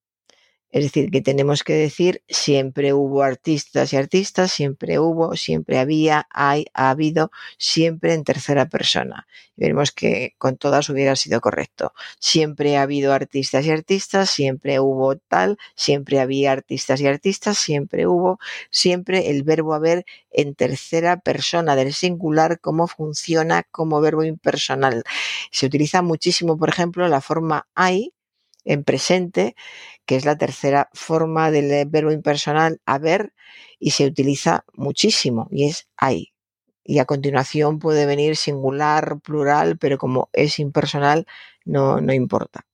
Es 0.77 0.83
decir, 0.83 1.11
que 1.11 1.23
tenemos 1.23 1.65
que 1.65 1.73
decir 1.73 2.23
siempre 2.29 2.93
hubo 2.93 3.23
artistas 3.23 3.95
y 3.95 3.97
artistas, 3.97 4.53
siempre 4.53 4.99
hubo, 4.99 5.35
siempre 5.35 5.79
había, 5.79 6.29
hay, 6.31 6.67
ha 6.75 6.91
habido, 6.91 7.31
siempre 7.57 8.13
en 8.13 8.25
tercera 8.25 8.69
persona. 8.69 9.27
Y 9.57 9.63
veremos 9.63 9.91
que 9.91 10.35
con 10.37 10.59
todas 10.59 10.91
hubiera 10.91 11.17
sido 11.17 11.41
correcto. 11.41 11.95
Siempre 12.21 12.77
ha 12.77 12.83
habido 12.83 13.15
artistas 13.15 13.65
y 13.65 13.71
artistas, 13.71 14.29
siempre 14.29 14.79
hubo 14.79 15.17
tal, 15.17 15.57
siempre 15.77 16.21
había 16.21 16.53
artistas 16.53 17.01
y 17.01 17.07
artistas, 17.07 17.57
siempre 17.57 18.07
hubo, 18.07 18.39
siempre 18.71 19.31
el 19.31 19.45
verbo 19.45 19.73
haber 19.73 20.05
en 20.31 20.55
tercera 20.55 21.17
persona 21.21 21.75
del 21.75 21.95
singular, 21.95 22.61
cómo 22.61 22.87
funciona 22.87 23.63
como 23.63 24.03
verbo 24.03 24.25
impersonal. 24.25 25.05
Se 25.51 25.65
utiliza 25.65 26.03
muchísimo, 26.03 26.59
por 26.59 26.69
ejemplo, 26.69 27.09
la 27.09 27.23
forma 27.23 27.67
hay 27.75 28.13
en 28.67 28.85
presente, 28.85 29.57
que 30.05 30.17
es 30.17 30.27
la 30.27 30.37
tercera 30.37 30.91
forma 30.93 31.51
del 31.51 31.71
eh, 31.71 31.85
verbo 31.89 32.13
impersonal 32.13 32.81
haber 32.85 33.33
y 33.79 33.93
se 33.93 34.05
utiliza 34.05 34.65
muchísimo 34.75 35.49
y 35.51 35.69
es 35.69 35.89
hay. 35.97 36.33
Y 36.85 36.99
a 36.99 37.05
continuación 37.05 37.79
puede 37.79 38.07
venir 38.07 38.37
singular, 38.37 39.21
plural, 39.21 39.79
pero 39.79 39.99
como 39.99 40.29
es 40.33 40.59
impersonal 40.59 41.27
no, 41.65 42.01
no 42.01 42.13
importa. 42.13 42.67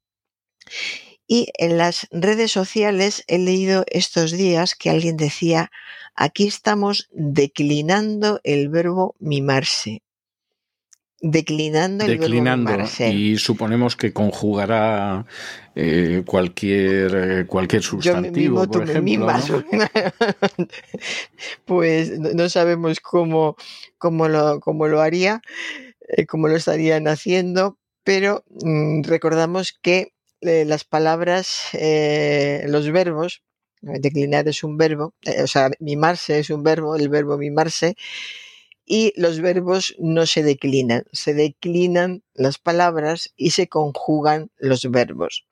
Y 1.26 1.49
en 1.56 1.78
las 1.78 2.08
redes 2.11 2.50
sociales 2.52 3.25
he 3.26 3.38
leído 3.38 3.84
estos 3.88 4.32
días 4.32 4.75
que 4.75 4.90
alguien 4.90 5.16
decía, 5.16 5.70
aquí 6.14 6.46
estamos 6.46 7.08
declinando 7.12 8.40
el 8.44 8.68
verbo 8.68 9.14
mimarse 9.18 10.01
declinando 11.22 12.04
el 12.04 12.18
declinando 12.18 12.72
y 12.98 13.38
suponemos 13.38 13.94
que 13.94 14.12
conjugará 14.12 15.24
eh, 15.76 16.24
cualquier 16.26 17.14
eh, 17.14 17.46
cualquier 17.46 17.82
sustantivo 17.82 18.66
por 18.66 18.90
ejemplo 18.90 19.28
pues 21.64 22.18
no 22.18 22.48
sabemos 22.48 22.98
cómo 22.98 23.54
cómo 23.98 24.26
lo 24.26 24.58
cómo 24.58 24.88
lo 24.88 25.00
haría 25.00 25.40
eh, 26.08 26.26
cómo 26.26 26.48
lo 26.48 26.56
estarían 26.56 27.06
haciendo 27.06 27.78
pero 28.02 28.42
mm, 28.60 29.04
recordamos 29.04 29.78
que 29.80 30.14
las 30.40 30.82
palabras 30.82 31.68
los 32.66 32.90
verbos 32.90 33.44
declinar 33.80 34.48
es 34.48 34.64
un 34.64 34.76
verbo 34.76 35.14
o 35.40 35.46
sea 35.46 35.70
mimarse 35.78 36.40
es 36.40 36.50
un 36.50 36.64
verbo 36.64 36.96
el 36.96 37.08
verbo 37.08 37.38
mimarse 37.38 37.94
y 38.92 39.14
los 39.16 39.40
verbos 39.40 39.94
no 39.99 40.26
se 40.26 40.42
declinan, 40.42 41.04
se 41.12 41.32
declinan 41.32 42.22
las 42.34 42.58
palabras 42.58 43.32
y 43.38 43.52
se 43.52 43.66
conjugan 43.66 44.50
los 44.58 44.90
verbos. 44.90 45.46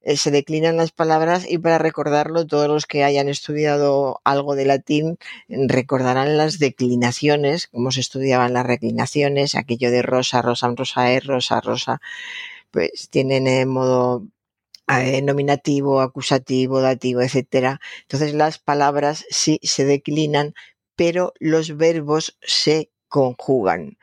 Eh, 0.00 0.16
se 0.16 0.30
declinan 0.30 0.76
las 0.76 0.92
palabras 0.92 1.44
y 1.50 1.58
para 1.58 1.78
recordarlo, 1.78 2.46
todos 2.46 2.68
los 2.68 2.86
que 2.86 3.02
hayan 3.02 3.28
estudiado 3.28 4.20
algo 4.22 4.54
de 4.54 4.64
latín 4.64 5.18
recordarán 5.48 6.36
las 6.36 6.60
declinaciones, 6.60 7.66
como 7.66 7.90
se 7.90 7.98
estudiaban 7.98 8.52
las 8.52 8.64
reclinaciones, 8.64 9.56
aquello 9.56 9.90
de 9.90 10.02
rosa, 10.02 10.40
rosa, 10.40 10.72
rosa, 10.76 11.12
es, 11.12 11.26
rosa, 11.26 11.60
rosa, 11.60 12.00
pues 12.70 13.08
tienen 13.10 13.48
en 13.48 13.68
modo 13.70 14.24
eh, 14.88 15.20
nominativo, 15.22 16.00
acusativo, 16.00 16.80
dativo, 16.80 17.22
etcétera. 17.22 17.80
Entonces 18.02 18.34
las 18.34 18.60
palabras 18.60 19.26
sí 19.30 19.58
se 19.64 19.84
declinan, 19.84 20.54
pero 20.98 21.32
los 21.38 21.76
verbos 21.76 22.36
se 22.42 22.90
conjugan. 23.06 23.98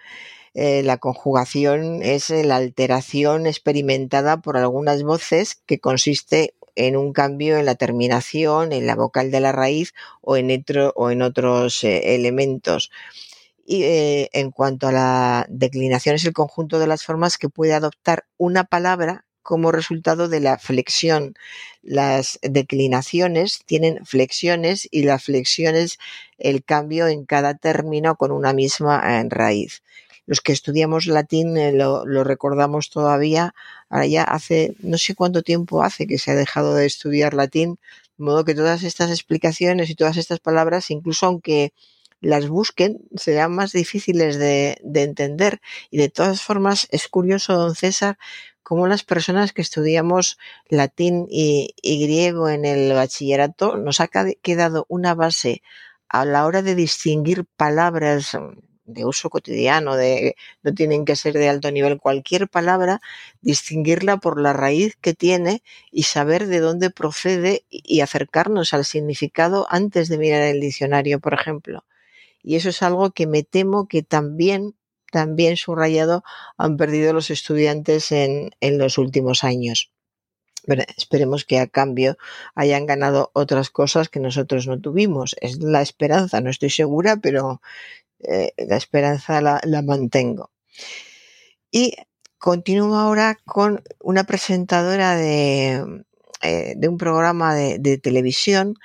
Eh, 0.53 0.81
la 0.81 0.97
conjugación 0.97 2.01
es 2.01 2.29
la 2.29 2.55
alteración 2.55 3.47
experimentada 3.47 4.37
por 4.41 4.55
algunas 4.55 5.03
voces 5.03 5.61
que 5.65 5.81
consiste 5.81 6.55
en 6.75 6.95
un 6.95 7.11
cambio 7.11 7.57
en 7.57 7.65
la 7.65 7.75
terminación, 7.75 8.71
en 8.71 8.87
la 8.87 8.95
vocal 8.95 9.29
de 9.29 9.41
la 9.41 9.51
raíz 9.51 9.93
o 10.21 10.37
en, 10.37 11.21
otros 11.21 11.83
eh, 11.83 12.15
elementos. 12.15 12.91
Y 13.65 13.83
eh, 13.83 14.29
en 14.31 14.51
cuanto 14.51 14.87
a 14.87 14.93
la 14.93 15.45
declinación, 15.49 16.15
es 16.15 16.23
el 16.23 16.31
conjunto 16.31 16.79
de 16.79 16.87
las 16.87 17.03
formas 17.03 17.37
que 17.37 17.49
puede 17.49 17.73
adoptar 17.73 18.25
una 18.37 18.63
palabra 18.63 19.24
como 19.45 19.71
resultado 19.71 20.27
de 20.27 20.39
la 20.39 20.57
flexión. 20.57 21.35
Las 21.83 22.39
declinaciones 22.41 23.59
tienen 23.65 24.03
flexiones 24.03 24.87
y 24.89 25.03
las 25.03 25.23
flexiones 25.25 25.99
el 26.39 26.63
cambio 26.63 27.07
en 27.07 27.25
cada 27.25 27.53
término 27.53 28.15
con 28.15 28.31
una 28.31 28.53
misma 28.53 29.03
eh, 29.05 29.23
raíz. 29.29 29.83
Los 30.25 30.41
que 30.41 30.51
estudiamos 30.51 31.05
latín 31.05 31.57
eh, 31.57 31.71
lo, 31.71 32.23
recordamos 32.23 32.89
todavía, 32.89 33.53
ahora 33.87 34.07
ya 34.07 34.23
hace 34.23 34.75
no 34.79 34.97
sé 34.97 35.13
cuánto 35.13 35.43
tiempo 35.43 35.83
hace 35.83 36.07
que 36.07 36.17
se 36.17 36.31
ha 36.31 36.35
dejado 36.35 36.73
de 36.73 36.87
estudiar 36.87 37.35
latín, 37.35 37.77
de 38.17 38.25
modo 38.25 38.45
que 38.45 38.55
todas 38.55 38.81
estas 38.81 39.11
explicaciones 39.11 39.91
y 39.91 39.95
todas 39.95 40.17
estas 40.17 40.39
palabras, 40.39 40.89
incluso 40.89 41.27
aunque 41.27 41.71
las 42.19 42.47
busquen, 42.47 43.01
serán 43.15 43.53
más 43.53 43.73
difíciles 43.73 44.39
de, 44.39 44.79
de 44.81 45.03
entender. 45.03 45.61
Y 45.91 45.97
de 45.99 46.09
todas 46.09 46.41
formas, 46.41 46.87
es 46.89 47.07
curioso, 47.07 47.53
don 47.53 47.75
César, 47.75 48.17
cómo 48.65 48.87
las 48.87 49.03
personas 49.03 49.53
que 49.53 49.61
estudiamos 49.61 50.39
latín 50.69 51.27
y, 51.29 51.75
griego 51.83 52.49
en 52.49 52.65
el 52.65 52.91
bachillerato 52.93 53.77
nos 53.77 54.01
ha 54.01 54.07
quedado 54.07 54.87
una 54.89 55.13
base 55.13 55.61
a 56.09 56.25
la 56.25 56.47
hora 56.47 56.63
de 56.63 56.73
distinguir 56.73 57.45
palabras 57.45 58.35
de 58.85 59.05
uso 59.05 59.29
cotidiano, 59.29 59.95
de, 59.95 60.35
no 60.63 60.73
tienen 60.73 61.05
que 61.05 61.15
ser 61.15 61.33
de 61.33 61.47
alto 61.47 61.69
nivel, 61.69 61.99
cualquier 61.99 62.49
palabra, 62.49 63.01
distinguirla 63.41 64.17
por 64.17 64.41
la 64.41 64.51
raíz 64.51 64.95
que 64.99 65.13
tiene 65.13 65.61
y 65.91 66.03
saber 66.03 66.47
de 66.47 66.59
dónde 66.59 66.89
procede 66.89 67.65
y 67.69 68.01
acercarnos 68.01 68.73
al 68.73 68.83
significado 68.83 69.67
antes 69.69 70.09
de 70.09 70.17
mirar 70.17 70.41
el 70.41 70.59
diccionario, 70.59 71.19
por 71.19 71.35
ejemplo. 71.35 71.85
Y 72.41 72.55
eso 72.55 72.69
es 72.69 72.81
algo 72.81 73.11
que 73.11 73.27
me 73.27 73.43
temo 73.43 73.87
que 73.87 74.01
también 74.01 74.73
también 75.15 75.55
subrayado 75.55 76.25
han 76.57 76.75
perdido 76.75 77.13
los 77.13 77.29
estudiantes 77.31 78.11
en, 78.11 78.51
los 78.59 78.97
últimos 78.97 79.45
años. 79.45 79.89
esperemos 80.97 81.45
que 81.45 81.57
a 81.57 81.67
cambio 81.67 82.17
hayan 82.53 82.85
ganado 82.85 83.31
otras 83.31 83.69
cosas 83.69 84.09
que 84.09 84.19
nosotros 84.19 84.67
no 84.67 84.81
tuvimos. 84.81 85.37
Es 85.39 85.59
la 85.63 85.81
esperanza, 85.81 86.41
no 86.41 86.49
estoy 86.49 86.69
segura, 86.69 87.15
pero 87.15 87.61
eh, 88.19 88.51
la 88.57 88.75
esperanza 88.75 89.39
la, 89.39 89.81
mantengo. 89.83 90.51
Y 91.71 91.93
continúo 92.37 92.97
ahora 92.97 93.37
con 93.45 93.83
una 94.01 94.25
presentadora 94.25 95.15
de, 95.15 96.03
eh, 96.41 96.75
un 96.89 96.97
programa 96.97 97.55
de 97.55 97.97
televisión 97.99 98.75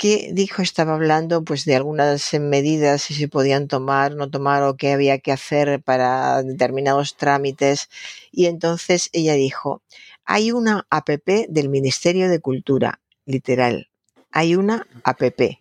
que 0.00 0.30
dijo 0.32 0.62
estaba 0.62 0.94
hablando 0.94 1.44
pues 1.44 1.66
de 1.66 1.76
algunas 1.76 2.32
medidas 2.32 3.02
si 3.02 3.12
se 3.12 3.28
podían 3.28 3.68
tomar, 3.68 4.14
no 4.14 4.30
tomar 4.30 4.62
o 4.62 4.74
qué 4.78 4.92
había 4.92 5.18
que 5.18 5.30
hacer 5.30 5.82
para 5.82 6.42
determinados 6.42 7.18
trámites 7.18 7.90
y 8.32 8.46
entonces 8.46 9.10
ella 9.12 9.34
dijo, 9.34 9.82
hay 10.24 10.52
una 10.52 10.86
APP 10.88 11.48
del 11.50 11.68
Ministerio 11.68 12.30
de 12.30 12.40
Cultura, 12.40 13.02
literal, 13.26 13.90
hay 14.30 14.56
una 14.56 14.86
APP. 15.04 15.60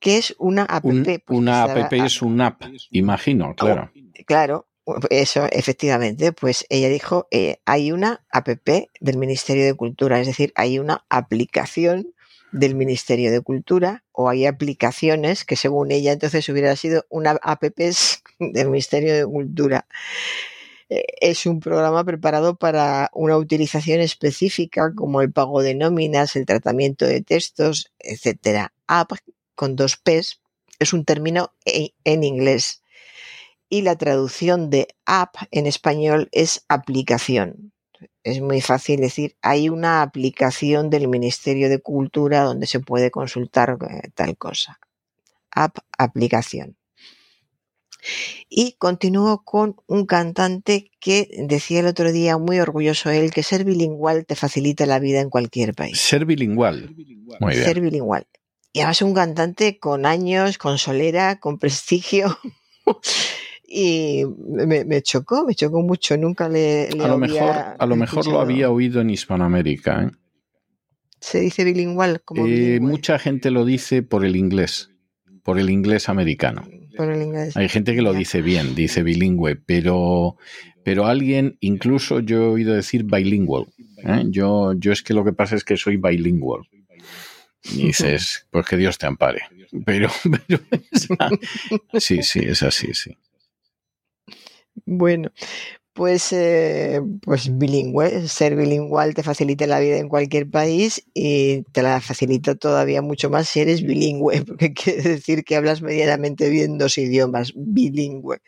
¿Qué 0.00 0.18
es 0.18 0.34
una 0.36 0.64
APP? 0.64 1.22
Pues 1.24 1.38
una 1.38 1.62
APP 1.62 1.92
es 1.92 2.20
un 2.20 2.40
app, 2.40 2.62
imagino, 2.90 3.54
claro. 3.54 3.92
Claro, 4.26 4.66
Eso, 5.08 5.46
efectivamente, 5.52 6.32
pues 6.32 6.66
ella 6.68 6.88
dijo, 6.88 7.28
eh, 7.30 7.60
hay 7.64 7.92
una 7.92 8.24
APP 8.32 8.90
del 9.00 9.18
Ministerio 9.18 9.64
de 9.64 9.74
Cultura, 9.74 10.18
es 10.20 10.26
decir, 10.26 10.52
hay 10.56 10.80
una 10.80 11.04
aplicación 11.08 12.08
del 12.54 12.76
Ministerio 12.76 13.32
de 13.32 13.40
Cultura 13.40 14.04
o 14.12 14.28
hay 14.28 14.46
aplicaciones 14.46 15.44
que 15.44 15.56
según 15.56 15.90
ella 15.90 16.12
entonces 16.12 16.48
hubiera 16.48 16.76
sido 16.76 17.04
una 17.10 17.32
app 17.42 17.62
del 18.38 18.68
Ministerio 18.68 19.14
de 19.14 19.26
Cultura. 19.26 19.86
Eh, 20.88 21.04
es 21.20 21.46
un 21.46 21.60
programa 21.60 22.04
preparado 22.04 22.54
para 22.56 23.10
una 23.12 23.36
utilización 23.36 24.00
específica 24.00 24.92
como 24.94 25.20
el 25.20 25.32
pago 25.32 25.62
de 25.62 25.74
nóminas, 25.74 26.36
el 26.36 26.46
tratamiento 26.46 27.06
de 27.06 27.22
textos, 27.22 27.90
etcétera. 27.98 28.72
App 28.86 29.12
con 29.56 29.74
dos 29.74 29.96
P's 29.96 30.40
es 30.78 30.92
un 30.92 31.04
término 31.04 31.52
en 31.64 32.24
inglés 32.24 32.82
y 33.68 33.82
la 33.82 33.96
traducción 33.96 34.70
de 34.70 34.88
app 35.06 35.34
en 35.50 35.66
español 35.66 36.28
es 36.30 36.64
aplicación. 36.68 37.73
Es 38.22 38.40
muy 38.40 38.60
fácil 38.60 39.00
decir, 39.00 39.36
hay 39.42 39.68
una 39.68 40.02
aplicación 40.02 40.90
del 40.90 41.08
Ministerio 41.08 41.68
de 41.68 41.80
Cultura 41.80 42.42
donde 42.42 42.66
se 42.66 42.80
puede 42.80 43.10
consultar 43.10 43.76
eh, 43.88 44.10
tal 44.14 44.36
cosa. 44.36 44.78
App, 45.50 45.78
aplicación. 45.98 46.76
Y 48.48 48.76
continúo 48.78 49.44
con 49.44 49.76
un 49.86 50.06
cantante 50.06 50.90
que 51.00 51.28
decía 51.48 51.80
el 51.80 51.86
otro 51.86 52.12
día, 52.12 52.36
muy 52.38 52.60
orgulloso 52.60 53.10
él, 53.10 53.30
que 53.30 53.42
ser 53.42 53.64
bilingüal 53.64 54.26
te 54.26 54.36
facilita 54.36 54.84
la 54.86 54.98
vida 54.98 55.20
en 55.20 55.30
cualquier 55.30 55.74
país. 55.74 55.98
Ser 55.98 56.26
bilingüal. 56.26 56.94
Muy 57.40 57.54
bien. 57.54 57.64
Ser 57.64 57.80
bilingüal. 57.80 58.26
Y 58.72 58.80
además 58.80 59.02
un 59.02 59.14
cantante 59.14 59.78
con 59.78 60.04
años, 60.04 60.58
con 60.58 60.78
solera, 60.78 61.38
con 61.38 61.58
prestigio. 61.58 62.38
y 63.66 64.24
me, 64.26 65.02
chocó, 65.02 65.44
me 65.46 65.54
chocó 65.54 65.82
mucho. 65.82 66.16
Nunca 66.16 66.48
le, 66.48 66.88
a 66.88 67.08
lo 67.08 67.18
mejor, 67.18 67.54
a 67.78 67.86
lo 67.86 67.96
mejor 67.96 68.26
lo 68.26 68.40
había 68.40 68.70
oído 68.70 69.00
en 69.00 69.10
Hispanoamérica. 69.10 70.04
¿eh? 70.04 70.10
Se 71.20 71.40
dice 71.40 71.64
bilingüal. 71.64 72.20
Como 72.22 72.46
eh, 72.46 72.78
Mucha 72.80 73.18
gente 73.18 73.50
lo 73.50 73.64
dice 73.64 74.02
por 74.02 74.24
el 74.24 74.36
inglés, 74.36 74.90
por 75.42 75.58
el 75.58 75.70
inglés 75.70 76.08
americano. 76.08 76.68
Hay 77.54 77.68
gente 77.68 77.94
que 77.94 78.02
lo 78.02 78.12
dice 78.12 78.40
bien, 78.40 78.74
dice 78.74 79.02
bilingüe, 79.02 79.56
pero, 79.56 80.36
pero 80.84 81.06
alguien, 81.06 81.56
incluso 81.60 82.20
yo 82.20 82.36
he 82.36 82.46
oído 82.46 82.74
decir 82.74 83.04
bilingual. 83.04 83.66
¿eh? 84.04 84.24
Yo, 84.28 84.74
yo 84.74 84.92
es 84.92 85.02
que 85.02 85.14
lo 85.14 85.24
que 85.24 85.32
pasa 85.32 85.56
es 85.56 85.64
que 85.64 85.76
soy 85.76 85.96
bilingual. 85.96 86.60
Y 87.64 87.82
dices, 87.86 88.46
pues 88.50 88.66
que 88.66 88.76
Dios 88.76 88.98
te 88.98 89.06
ampare. 89.06 89.42
Pero, 89.84 90.08
pero 90.48 90.60
sí, 91.98 92.22
sí, 92.22 92.40
es 92.40 92.62
así, 92.62 92.94
sí. 92.94 93.16
Bueno, 94.86 95.30
pues, 95.94 96.32
eh, 96.32 97.00
pues 97.22 97.56
bilingüe, 97.58 98.28
ser 98.28 98.56
bilingüe 98.56 99.14
te 99.14 99.22
facilita 99.22 99.66
la 99.66 99.80
vida 99.80 99.98
en 99.98 100.08
cualquier 100.08 100.50
país 100.50 101.04
y 101.14 101.62
te 101.72 101.82
la 101.82 102.00
facilita 102.00 102.54
todavía 102.56 103.02
mucho 103.02 103.30
más 103.30 103.48
si 103.48 103.60
eres 103.60 103.82
bilingüe, 103.84 104.42
porque 104.46 104.74
quiere 104.74 105.02
decir 105.02 105.44
que 105.44 105.56
hablas 105.56 105.82
medianamente 105.82 106.50
bien 106.50 106.78
dos 106.78 106.98
idiomas, 106.98 107.52
bilingüe. 107.56 108.40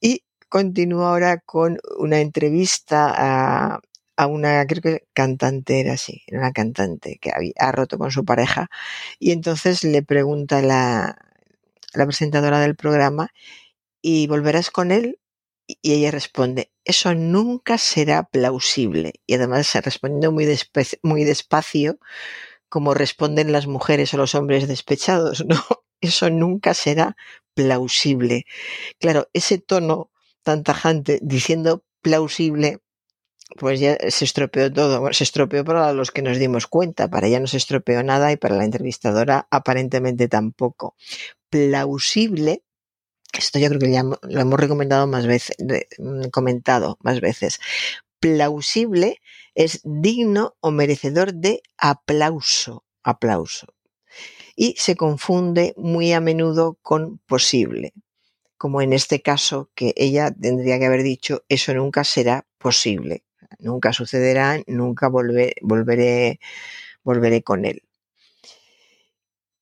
Y 0.00 0.22
continúo 0.48 1.04
ahora 1.06 1.38
con 1.40 1.78
una 1.98 2.20
entrevista 2.20 3.12
a, 3.16 3.80
a 4.16 4.26
una, 4.26 4.66
creo 4.66 4.82
que 4.82 5.06
cantante 5.12 5.80
era 5.80 5.94
así, 5.94 6.22
una 6.32 6.52
cantante 6.52 7.18
que 7.20 7.32
ha 7.58 7.72
roto 7.72 7.98
con 7.98 8.10
su 8.10 8.24
pareja 8.24 8.68
y 9.18 9.32
entonces 9.32 9.84
le 9.84 10.02
pregunta 10.02 10.62
la, 10.62 11.18
la 11.94 12.06
presentadora 12.06 12.60
del 12.60 12.76
programa 12.76 13.30
y 14.02 14.26
volverás 14.26 14.70
con 14.70 14.92
él 14.92 15.18
y 15.66 15.94
ella 15.94 16.10
responde, 16.10 16.70
eso 16.84 17.14
nunca 17.14 17.78
será 17.78 18.24
plausible. 18.24 19.14
Y 19.26 19.34
además 19.34 19.74
respondiendo 19.74 20.32
muy, 20.32 20.46
muy 21.02 21.24
despacio, 21.24 21.98
como 22.68 22.94
responden 22.94 23.52
las 23.52 23.66
mujeres 23.66 24.14
o 24.14 24.16
los 24.16 24.34
hombres 24.34 24.68
despechados, 24.68 25.44
no, 25.46 25.62
eso 26.00 26.30
nunca 26.30 26.74
será 26.74 27.16
plausible. 27.54 28.44
Claro, 29.00 29.28
ese 29.32 29.58
tono 29.58 30.10
tan 30.42 30.62
tajante 30.62 31.18
diciendo 31.22 31.84
plausible, 32.02 32.78
pues 33.58 33.80
ya 33.80 33.96
se 34.10 34.24
estropeó 34.24 34.72
todo. 34.72 35.00
Bueno, 35.00 35.14
se 35.14 35.24
estropeó 35.24 35.64
para 35.64 35.92
los 35.92 36.10
que 36.10 36.22
nos 36.22 36.38
dimos 36.38 36.66
cuenta, 36.66 37.08
para 37.08 37.26
ella 37.28 37.40
no 37.40 37.46
se 37.46 37.56
estropeó 37.56 38.02
nada 38.02 38.32
y 38.32 38.36
para 38.36 38.56
la 38.56 38.64
entrevistadora 38.64 39.48
aparentemente 39.50 40.28
tampoco. 40.28 40.96
Plausible 41.50 42.62
esto 43.38 43.58
yo 43.58 43.68
creo 43.68 43.80
que 43.80 43.90
ya 43.90 44.02
lo 44.02 44.40
hemos 44.40 44.60
recomendado 44.60 45.06
más 45.06 45.26
veces, 45.26 45.56
mm, 45.98 46.28
comentado 46.30 46.98
más 47.02 47.20
veces. 47.20 47.60
Plausible 48.20 49.20
es 49.54 49.80
digno 49.84 50.56
o 50.60 50.70
merecedor 50.70 51.34
de 51.34 51.62
aplauso, 51.78 52.84
aplauso. 53.02 53.66
Y 54.56 54.74
se 54.78 54.96
confunde 54.96 55.74
muy 55.76 56.12
a 56.12 56.20
menudo 56.20 56.78
con 56.82 57.18
posible, 57.26 57.92
como 58.56 58.80
en 58.80 58.92
este 58.92 59.20
caso 59.20 59.70
que 59.74 59.92
ella 59.96 60.30
tendría 60.30 60.78
que 60.78 60.86
haber 60.86 61.02
dicho 61.02 61.44
eso 61.48 61.74
nunca 61.74 62.04
será 62.04 62.46
posible, 62.58 63.24
nunca 63.58 63.92
sucederá, 63.92 64.62
nunca 64.66 65.08
volveré, 65.08 66.40
volveré 67.02 67.42
con 67.42 67.64
él. 67.66 67.82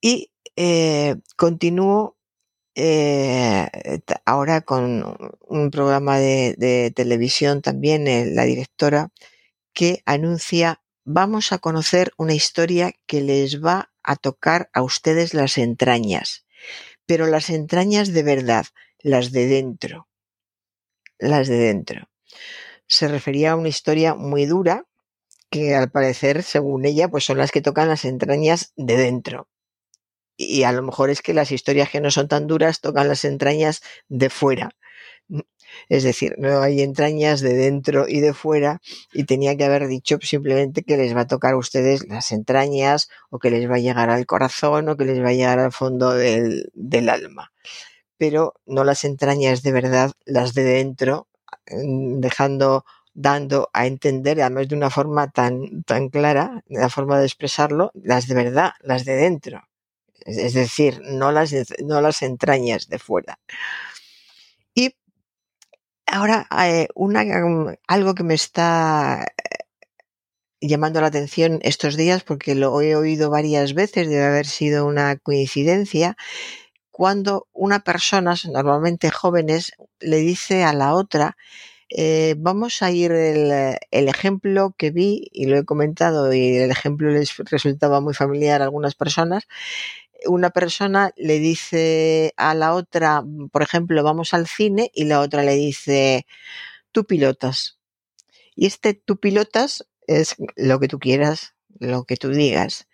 Y 0.01 0.31
eh, 0.57 1.17
continúo 1.37 2.17
eh, 2.75 4.01
ahora 4.25 4.61
con 4.63 5.17
un 5.41 5.71
programa 5.71 6.19
de, 6.19 6.93
televisión 6.95 7.63
también, 7.63 8.07
eh, 8.09 8.27
la 8.27 8.45
directora, 8.45 9.11
que 9.73 10.03
anuncia, 10.07 10.83
vamos 11.05 11.53
a 11.53 11.59
conocer 11.59 12.13
una 12.17 12.35
historia 12.35 12.93
que 13.07 13.21
les 13.21 13.65
va 13.65 13.91
a 14.03 14.17
tocar 14.17 14.71
a 14.73 14.83
ustedes 14.83 15.35
las 15.35 15.59
entrañas, 15.59 16.47
pero 17.07 17.27
las 17.27 17.51
entrañas 17.51 18.13
de 18.13 18.23
verdad, 18.23 18.67
las 19.01 19.33
de 19.33 19.47
dentro, 19.47 20.09
las 21.19 21.49
de 21.49 21.57
dentro. 21.57 22.09
Se 22.87 23.09
refería 23.09 23.53
a 23.53 23.57
una 23.57 23.69
historia 23.69 24.15
muy 24.15 24.47
dura, 24.47 24.87
que 25.51 25.75
al 25.75 25.91
parecer, 25.91 26.43
según 26.43 26.85
ella, 26.85 27.09
pues 27.09 27.25
son 27.25 27.39
las 27.39 27.53
que 27.53 27.63
tocan 27.63 27.89
las 27.89 28.05
entrañas 28.05 28.73
de 28.77 28.97
dentro 28.97 29.49
y 30.37 30.65
a 30.65 30.73
lo 30.73 30.83
mejor 30.83 31.11
es 31.11 31.23
que 31.23 31.35
las 31.35 31.53
historias 31.53 31.91
que 31.91 32.01
no 32.01 32.11
son 32.11 32.29
tan 32.29 32.47
duras 32.47 32.81
tocan 32.81 33.09
las 33.09 33.25
entrañas 33.25 33.83
de 34.09 34.31
fuera. 34.31 34.71
Es 35.89 36.05
decir, 36.05 36.35
no 36.39 36.61
hay 36.61 36.83
entrañas 36.83 37.41
de 37.41 37.55
dentro 37.55 38.07
y 38.09 38.21
de 38.21 38.35
fuera 38.35 38.81
y 39.13 39.25
tenía 39.25 39.57
que 39.57 39.65
haber 39.65 39.87
dicho 39.89 40.19
simplemente 40.23 40.83
que 40.83 40.97
les 40.97 41.17
va 41.17 41.23
a 41.23 41.27
tocar 41.27 41.55
a 41.55 41.57
ustedes 41.59 42.07
las 42.09 42.33
entrañas 42.33 43.09
o 43.31 43.39
que 43.39 43.51
les 43.51 43.69
va 43.69 43.77
a 43.77 43.79
llegar 43.79 44.11
al 44.11 44.27
corazón 44.27 44.89
o 44.89 44.97
que 44.97 45.05
les 45.05 45.21
va 45.23 45.29
a 45.29 45.33
llegar 45.33 45.59
al 45.59 45.73
fondo 45.73 46.13
del, 46.13 47.09
alma. 47.09 47.53
Pero 48.19 48.55
no 48.67 48.85
las 48.85 49.05
entrañas 49.05 49.63
de 49.63 49.73
verdad, 49.73 50.13
las 50.25 50.55
de 50.55 50.65
dentro, 50.65 51.29
mm, 51.71 52.21
dejando 52.21 52.85
dando 53.17 53.71
a 53.73 53.87
entender, 53.87 54.41
además 54.41 54.69
de 54.69 54.77
una 54.77 54.91
forma 54.91 55.31
tan, 55.31 55.85
tan 55.85 56.09
clara, 56.09 56.65
la 56.67 56.89
forma 56.89 57.19
de 57.21 57.27
expresarlo, 57.27 57.93
las 57.95 58.27
de 58.27 58.35
verdad, 58.35 58.73
las 58.81 59.05
de 59.05 59.15
dentro 59.15 59.63
es 60.25 60.55
decir, 60.55 61.01
no 61.05 61.33
las, 61.33 61.53
no 61.85 62.01
las 62.01 62.23
entrañas 62.23 62.89
de 62.89 62.99
fuera. 62.99 63.39
Y 64.75 64.97
ahora, 66.07 66.47
eh, 66.67 66.89
mm, 66.95 67.69
algo 67.87 68.15
que 68.15 68.25
me 68.25 68.35
está 68.35 69.25
eh, 69.25 69.65
llamando 70.61 71.01
la 71.01 71.09
atención 71.09 71.61
estos 71.63 71.97
días, 71.97 72.25
porque 72.25 72.55
lo 72.55 72.81
he 72.81 72.97
oído 72.97 73.31
varias 73.31 73.75
veces, 73.75 74.09
debe 74.09 74.25
haber 74.25 74.47
sido 74.47 74.87
una 74.87 75.17
coincidencia, 75.17 76.17
cuando 76.91 77.49
una 77.53 77.81
persona, 77.81 78.35
normalmente 78.53 79.11
jóvenes, 79.11 79.73
le 80.01 80.19
dice 80.19 80.65
a 80.65 80.73
la 80.73 80.95
otra, 80.95 81.37
eh, 81.91 82.35
vamos 82.39 82.83
a 82.83 82.91
ir 82.91 83.13
el, 83.13 83.77
el, 83.91 84.09
ejemplo 84.09 84.75
que 84.79 84.91
vi 84.91 85.29
y 85.33 85.47
lo 85.47 85.59
he 85.59 85.65
comentado 85.65 86.33
y 86.33 86.57
el 86.57 86.71
ejemplo 86.71 87.11
les 87.11 87.37
resultaba 87.37 88.01
muy 88.01 88.15
familiar 88.15 88.63
a 88.63 88.65
algunas 88.65 88.95
personas 88.95 89.47
una 90.27 90.51
persona 90.51 91.13
le 91.17 91.39
dice 91.39 92.33
a 92.37 92.55
la 92.55 92.75
otra, 92.75 93.23
por 93.53 93.63
ejemplo, 93.63 94.03
vamos 94.03 94.35
al 94.35 94.47
cine 94.47 94.91
y 94.95 95.05
la 95.05 95.21
otra 95.21 95.43
le 95.43 95.55
dice, 95.55 96.27
tú 96.93 97.05
pilotas. 97.07 97.79
Y 98.55 98.67
este 98.67 98.95
tú 98.95 99.19
pilotas 99.19 99.87
es 100.07 100.37
lo 100.57 100.81
que 100.81 100.89
tú 100.89 100.99
quieras, 100.99 101.55
lo 101.79 102.05
que 102.05 102.17
tú 102.17 102.31
digas. 102.31 102.89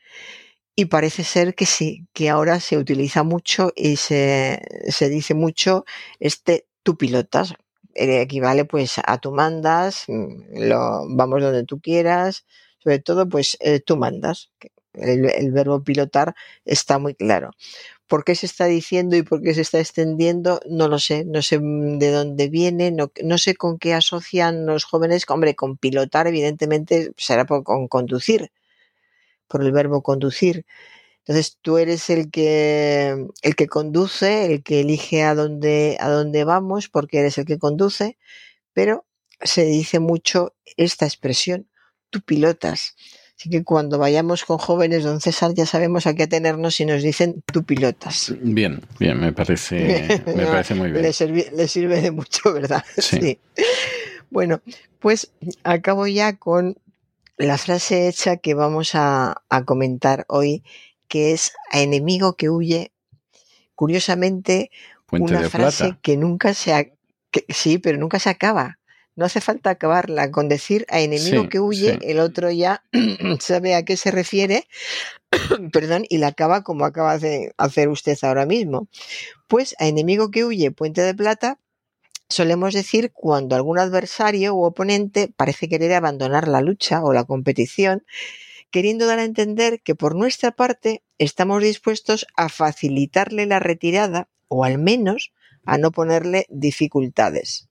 Y 0.74 0.86
parece 0.86 1.24
ser 1.24 1.54
que 1.54 1.66
sí, 1.66 2.06
que 2.14 2.30
ahora 2.30 2.60
se 2.60 2.78
utiliza 2.78 3.22
mucho 3.22 3.72
y 3.76 3.96
se, 3.96 4.62
se 4.88 5.08
dice 5.08 5.34
mucho 5.34 5.84
este 6.20 6.66
tú 6.82 6.96
pilotas. 6.96 7.54
equivale 7.94 8.64
pues 8.64 9.00
a 9.04 9.18
tú 9.18 9.32
mandas, 9.32 10.04
lo, 10.08 11.06
vamos 11.08 11.42
donde 11.42 11.64
tú 11.64 11.80
quieras, 11.80 12.46
sobre 12.78 13.00
todo 13.00 13.28
pues 13.28 13.56
eh, 13.60 13.80
tú 13.80 13.96
mandas, 13.96 14.50
el, 14.94 15.52
verbo 15.52 15.82
pilotar 15.82 16.34
está 16.64 16.98
muy 16.98 17.14
claro. 17.14 17.50
por 18.08 18.24
qué 18.24 18.34
se 18.34 18.46
está 18.46 18.66
diciendo 18.66 19.16
y 19.16 19.22
por 19.22 19.42
qué 19.42 19.54
se 19.54 19.60
está 19.60 19.78
extendiendo, 19.78 20.60
no 20.68 20.88
lo 20.88 20.98
sé, 20.98 21.24
no 21.24 21.42
sé 21.42 21.60
de 21.60 22.10
dónde 22.10 22.48
viene, 22.48 22.90
no, 22.90 23.38
sé 23.38 23.54
con 23.54 23.78
qué 23.78 23.94
asocian 23.94 24.66
los 24.66 24.84
jóvenes, 24.84 25.24
hombre, 25.28 25.54
con 25.54 25.76
pilotar 25.76 26.26
evidentemente 26.26 27.12
será 27.16 27.46
por, 27.46 27.62
con 27.64 27.88
conducir, 27.88 28.50
por 29.48 29.62
el 29.62 29.72
verbo 29.72 30.02
conducir. 30.02 30.66
Entonces 31.20 31.58
tú 31.62 31.78
eres 31.78 32.10
el 32.10 32.30
que, 32.30 33.26
el 33.42 33.54
que 33.56 33.68
conduce, 33.68 34.46
el 34.52 34.62
que 34.64 34.80
elige 34.80 35.22
a 35.22 35.34
dónde, 35.34 35.96
a 36.00 36.08
dónde 36.08 36.44
vamos, 36.44 36.88
porque 36.88 37.20
eres 37.20 37.38
el 37.38 37.44
que 37.44 37.58
conduce, 37.58 38.18
pero 38.72 39.06
se 39.42 39.64
dice 39.64 40.00
mucho 40.00 40.54
esta 40.76 41.06
expresión, 41.06 41.68
tú 42.10 42.20
pilotas. 42.22 42.96
Así 43.40 43.48
que 43.48 43.64
cuando 43.64 43.96
vayamos 43.96 44.44
con 44.44 44.58
jóvenes, 44.58 45.02
don 45.02 45.22
César, 45.22 45.54
ya 45.54 45.64
sabemos 45.64 46.06
a 46.06 46.12
qué 46.12 46.24
atenernos 46.24 46.74
si 46.74 46.84
nos 46.84 47.02
dicen 47.02 47.42
tú 47.50 47.64
pilotas. 47.64 48.34
Bien, 48.42 48.82
bien, 48.98 49.18
me 49.18 49.32
parece, 49.32 50.22
me 50.36 50.44
parece 50.44 50.74
muy 50.74 50.90
bien. 50.90 51.02
Le, 51.02 51.66
sirve 51.66 52.02
de 52.02 52.10
mucho, 52.10 52.52
¿verdad? 52.52 52.84
Sí. 52.98 53.38
Bueno, 54.28 54.60
pues 54.98 55.32
acabo 55.64 56.06
ya 56.06 56.36
con 56.36 56.76
la 57.38 57.56
frase 57.56 58.08
hecha 58.08 58.36
que 58.36 58.52
vamos 58.52 58.90
a, 58.92 59.42
comentar 59.64 60.26
hoy, 60.28 60.62
que 61.08 61.32
es 61.32 61.54
a 61.72 61.80
enemigo 61.80 62.34
que 62.34 62.50
huye. 62.50 62.92
Curiosamente, 63.74 64.70
una 65.12 65.48
frase 65.48 65.96
que 66.02 66.18
nunca 66.18 66.52
se 66.52 66.74
ha, 66.74 66.84
sí, 67.48 67.78
pero 67.78 67.96
nunca 67.96 68.18
se 68.18 68.28
acaba 68.28 68.79
no 69.20 69.26
hace 69.26 69.42
falta 69.42 69.68
acabarla 69.68 70.30
con 70.30 70.48
decir 70.48 70.86
a 70.88 71.00
enemigo 71.00 71.50
que 71.50 71.60
huye, 71.60 71.98
el 72.00 72.20
otro 72.20 72.50
ya 72.50 72.82
sabe 73.38 73.74
a 73.74 73.84
qué 73.84 73.98
se 73.98 74.10
refiere, 74.10 74.66
perdón, 75.74 76.06
y 76.08 76.16
la 76.16 76.28
acaba 76.28 76.62
como 76.62 76.86
acaba 76.86 77.18
de 77.18 77.52
hacer 77.58 77.90
usted 77.90 78.16
ahora 78.22 78.46
mismo. 78.46 78.88
Pues 79.46 79.76
a 79.78 79.86
enemigo 79.88 80.30
que 80.30 80.46
huye, 80.46 80.70
puente 80.70 81.02
de 81.02 81.14
plata, 81.14 81.58
solemos 82.30 82.72
decir 82.72 83.12
cuando 83.12 83.56
algún 83.56 83.78
adversario 83.78 84.54
u 84.54 84.64
oponente 84.64 85.30
parece 85.36 85.68
querer 85.68 85.92
abandonar 85.92 86.48
la 86.48 86.62
lucha 86.62 87.04
o 87.04 87.12
la 87.12 87.24
competición, 87.24 88.06
queriendo 88.70 89.04
dar 89.04 89.18
a 89.18 89.24
entender 89.24 89.82
que 89.82 89.94
por 89.94 90.14
nuestra 90.16 90.50
parte 90.50 91.02
estamos 91.18 91.62
dispuestos 91.62 92.26
a 92.38 92.48
facilitarle 92.48 93.44
la 93.44 93.58
retirada 93.58 94.30
o 94.48 94.64
al 94.64 94.78
menos 94.78 95.34
a 95.66 95.76
no 95.76 95.90
ponerle 95.90 96.46
dificultades. 96.48 97.69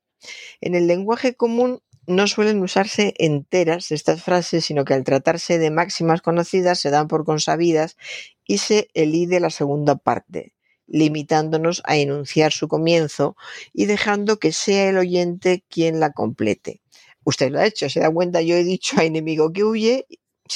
En 0.62 0.76
el 0.76 0.88
lenguaje 0.88 1.36
común 1.36 1.82
no 2.08 2.28
suelen 2.28 2.62
usarse 2.62 3.14
enteras 3.18 3.92
estas 3.92 4.24
frases, 4.24 4.66
sino 4.66 4.84
que 4.84 4.96
al 4.96 5.04
tratarse 5.04 5.60
de 5.60 5.70
máximas 5.70 6.22
conocidas 6.22 6.80
se 6.80 6.90
dan 6.90 7.08
por 7.08 7.24
consabidas 7.24 7.98
y 8.46 8.58
se 8.58 8.90
elide 8.96 9.40
la 9.40 9.52
segunda 9.52 9.96
parte, 9.96 10.56
limitándonos 10.88 11.84
a 11.86 11.98
enunciar 11.98 12.52
su 12.52 12.68
comienzo 12.68 13.36
y 13.74 13.86
dejando 13.86 14.40
que 14.40 14.52
sea 14.52 14.90
el 14.90 14.98
oyente 14.98 15.64
quien 15.70 16.00
la 16.00 16.12
complete. 16.12 16.82
Usted 17.24 17.52
lo 17.52 17.60
ha 17.60 17.68
hecho, 17.68 17.90
se 17.90 18.00
da 18.00 18.10
cuenta, 18.10 18.42
yo 18.42 18.56
he 18.56 18.64
dicho 18.64 19.00
a 19.00 19.04
enemigo 19.04 19.54
que 19.54 19.64
huye 19.64 20.08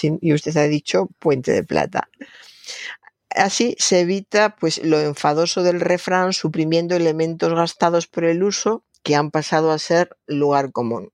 y 0.02 0.34
usted 0.34 0.58
ha 0.58 0.63
dicho 0.63 1.08
puente 1.19 1.52
de 1.52 1.63
plata. 1.63 2.10
Así 3.30 3.76
se 3.78 3.99
evita 3.99 4.56
pues 4.56 4.84
lo 4.84 4.99
enfadoso 4.99 5.62
del 5.62 5.80
refrán 5.80 6.34
suprimiendo 6.34 6.95
elementos 6.95 7.54
gastados 7.54 8.08
por 8.08 8.26
el 8.26 8.43
uso 8.43 8.86
que 9.04 9.16
han 9.16 9.32
pasado 9.32 9.72
a 9.72 9.80
ser 9.80 10.18
lugar 10.26 10.72
común. 10.72 11.12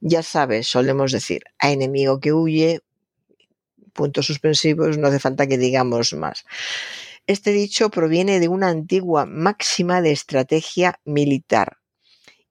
Ya 0.00 0.22
sabes, 0.22 0.66
solemos 0.66 1.12
decir, 1.12 1.44
a 1.58 1.70
enemigo 1.70 2.20
que 2.20 2.32
huye, 2.32 2.80
puntos 3.92 4.26
suspensivos, 4.26 4.98
no 4.98 5.08
hace 5.08 5.18
falta 5.18 5.46
que 5.46 5.58
digamos 5.58 6.12
más. 6.12 6.44
Este 7.26 7.50
dicho 7.50 7.90
proviene 7.90 8.38
de 8.40 8.48
una 8.48 8.68
antigua 8.68 9.26
máxima 9.26 10.00
de 10.00 10.12
estrategia 10.12 11.00
militar 11.04 11.78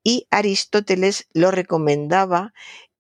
y 0.04 0.28
Aristóteles 0.30 1.28
lo 1.34 1.52
recomendaba 1.52 2.54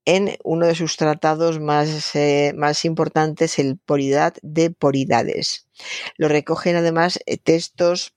en 0.05 0.37
uno 0.43 0.67
de 0.67 0.75
sus 0.75 0.97
tratados 0.97 1.59
más, 1.59 2.15
eh, 2.15 2.53
más 2.55 2.85
importantes, 2.85 3.59
el 3.59 3.77
Poridad 3.77 4.35
de 4.41 4.71
Poridades. 4.71 5.67
Lo 6.17 6.27
recogen 6.27 6.75
además 6.75 7.19
eh, 7.25 7.37
textos 7.37 8.13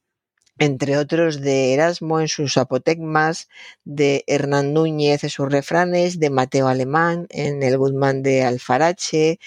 entre 0.58 0.96
otros 0.98 1.40
de 1.40 1.74
Erasmo 1.74 2.20
en 2.20 2.28
sus 2.28 2.56
apotegmas, 2.56 3.48
de 3.84 4.24
Hernán 4.26 4.72
Núñez 4.74 5.24
en 5.24 5.30
sus 5.30 5.50
refranes, 5.50 6.18
de 6.18 6.30
Mateo 6.30 6.68
Alemán 6.68 7.26
en 7.30 7.62
el 7.62 7.78
Guzmán 7.78 8.22
de 8.22 8.42
Alfarache, 8.42 9.38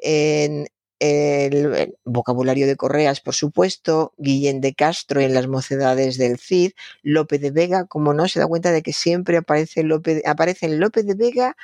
en 0.00 0.68
el 1.00 1.96
vocabulario 2.04 2.66
de 2.66 2.76
Correas, 2.76 3.20
por 3.20 3.34
supuesto, 3.34 4.14
Guillén 4.16 4.60
de 4.60 4.74
Castro 4.74 5.20
en 5.20 5.34
las 5.34 5.48
mocedades 5.48 6.18
del 6.18 6.38
Cid, 6.38 6.72
Lope 7.02 7.38
de 7.38 7.50
Vega, 7.50 7.86
como 7.86 8.14
no 8.14 8.28
se 8.28 8.40
da 8.40 8.46
cuenta 8.46 8.72
de 8.72 8.82
que 8.82 8.92
siempre 8.92 9.36
aparece 9.36 9.82
Lope, 9.82 10.22
aparecen 10.24 10.80
Lope 10.80 11.02
de 11.02 11.14
Vega 11.14 11.56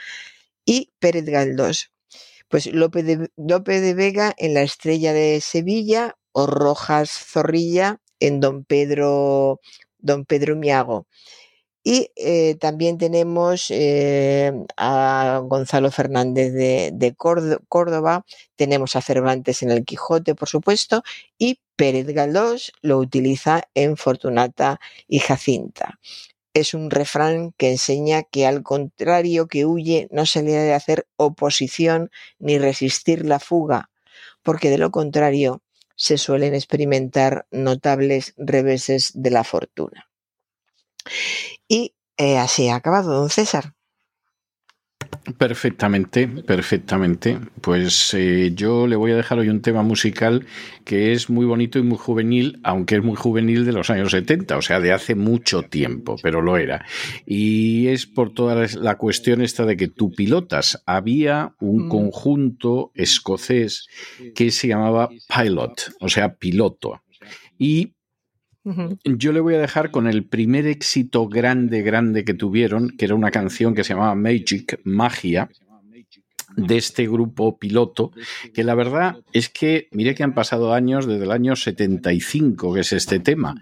y 0.65 0.93
Pérez 0.99 1.25
Galdós. 1.25 1.93
Pues 2.49 2.67
Lope 2.67 3.03
de, 3.03 3.31
Lope 3.37 3.81
de 3.81 3.95
Vega 3.95 4.35
en 4.37 4.55
La 4.55 4.63
Estrella 4.63 5.13
de 5.13 5.41
Sevilla 5.41 6.17
o 6.33 6.47
Rojas 6.47 7.11
Zorrilla 7.11 8.01
en 8.21 8.41
Don 8.41 8.65
Pedro, 8.65 9.61
Don 9.99 10.25
Pedro 10.25 10.57
Miago. 10.57 11.07
Y 11.83 12.11
eh, 12.17 12.57
también 12.57 12.99
tenemos 12.99 13.71
eh, 13.71 14.53
a 14.77 15.41
Gonzalo 15.45 15.91
Fernández 15.91 16.53
de, 16.53 17.15
Córdoba, 17.17 18.27
tenemos 18.57 18.97
a 18.97 19.01
Cervantes 19.01 19.63
en 19.63 19.71
el 19.71 19.85
Quijote, 19.87 20.35
por 20.35 20.49
supuesto, 20.49 21.03
y 21.39 21.61
Pérez 21.77 22.07
Galdós 22.09 22.73
lo 22.83 22.99
utiliza 22.99 23.63
en 23.75 23.97
Fortunata 23.97 24.79
y 25.09 25.21
Jacinta. 25.21 25.99
Es 26.53 26.75
un 26.75 26.91
refrán 26.91 27.53
que 27.57 27.71
enseña 27.71 28.25
que 28.25 28.47
al 28.47 28.63
contrario 28.63 29.47
que 29.47 29.65
huye 29.65 30.09
no 30.11 30.27
se 30.27 30.43
le 30.43 30.53
debe 30.53 30.75
hacer 30.75 31.07
oposición 31.17 32.11
ni 32.39 32.59
resistir 32.59 33.25
la 33.25 33.41
fuga, 33.41 33.89
porque 34.43 34.69
de 34.69 34.79
lo 34.79 34.91
contrario 34.91 35.63
se 36.01 36.17
suelen 36.17 36.55
experimentar 36.55 37.47
notables 37.51 38.33
reveses 38.39 39.13
de 39.15 39.31
la 39.31 39.45
fortuna. 39.45 40.09
Y 41.69 41.95
eh, 42.17 42.39
así 42.39 42.71
ha 42.71 42.77
acabado, 42.77 43.13
don 43.13 43.29
César. 43.29 43.75
Perfectamente, 45.39 46.29
perfectamente. 46.29 47.39
Pues 47.61 48.15
eh, 48.15 48.53
yo 48.55 48.87
le 48.87 48.97
voy 48.97 49.13
a 49.13 49.17
dejar 49.17 49.39
hoy 49.39 49.49
un 49.49 49.63
tema 49.63 49.83
musical 49.83 50.47
que 50.85 51.13
es 51.13 51.31
muy 51.31 51.47
bonito 51.47 51.79
y 51.79 51.83
muy 51.83 51.99
juvenil, 51.99 52.61
aunque 52.63 52.97
es 52.97 53.03
muy 53.03 53.17
juvenil 53.17 53.65
de 53.65 53.73
los 53.73 53.91
años 53.91 54.13
70, 54.13 54.57
o 54.57 54.63
sea, 54.63 54.81
de 54.81 54.93
hace 54.93 55.15
mucho 55.15 55.63
tiempo, 55.63 56.17
pero 56.23 56.43
lo 56.43 56.57
era. 56.57 56.85
Y 57.27 57.89
es 57.89 58.07
por 58.07 58.33
toda 58.33 58.67
la 58.81 58.97
cuestión 58.97 59.43
esta 59.43 59.67
de 59.67 59.77
que 59.77 59.89
tú 59.89 60.11
pilotas. 60.11 60.83
Había 60.87 61.55
un 61.61 61.87
mm. 61.87 61.89
conjunto 61.89 62.93
escocés 62.95 63.87
que 64.35 64.51
se 64.51 64.69
llamaba 64.69 65.09
Pilot, 65.29 65.93
o 66.01 66.09
sea, 66.09 66.35
piloto. 66.35 67.03
Y 67.59 67.95
yo 69.05 69.33
le 69.33 69.41
voy 69.41 69.55
a 69.55 69.61
dejar 69.61 69.91
con 69.91 70.07
el 70.07 70.25
primer 70.25 70.67
éxito 70.67 71.29
grande, 71.29 71.83
grande 71.83 72.25
que 72.25 72.35
tuvieron, 72.35 72.91
que 72.91 73.07
era 73.07 73.15
una 73.15 73.31
canción 73.31 73.75
que 73.75 73.85
se 73.85 73.95
llamaba 73.95 74.15
Magic, 74.15 74.81
Magia, 74.85 75.49
de 76.57 76.77
este 76.77 77.07
grupo 77.07 77.59
piloto, 77.59 78.13
que 78.53 78.65
la 78.65 78.75
verdad 78.75 79.17
es 79.33 79.49
que, 79.49 79.89
mire 79.93 80.15
que 80.15 80.23
han 80.23 80.35
pasado 80.35 80.73
años 80.73 81.07
desde 81.07 81.25
el 81.25 81.31
año 81.31 81.57
75, 81.57 82.75
que 82.75 82.81
es 82.81 82.93
este 82.93 83.21
tema, 83.21 83.55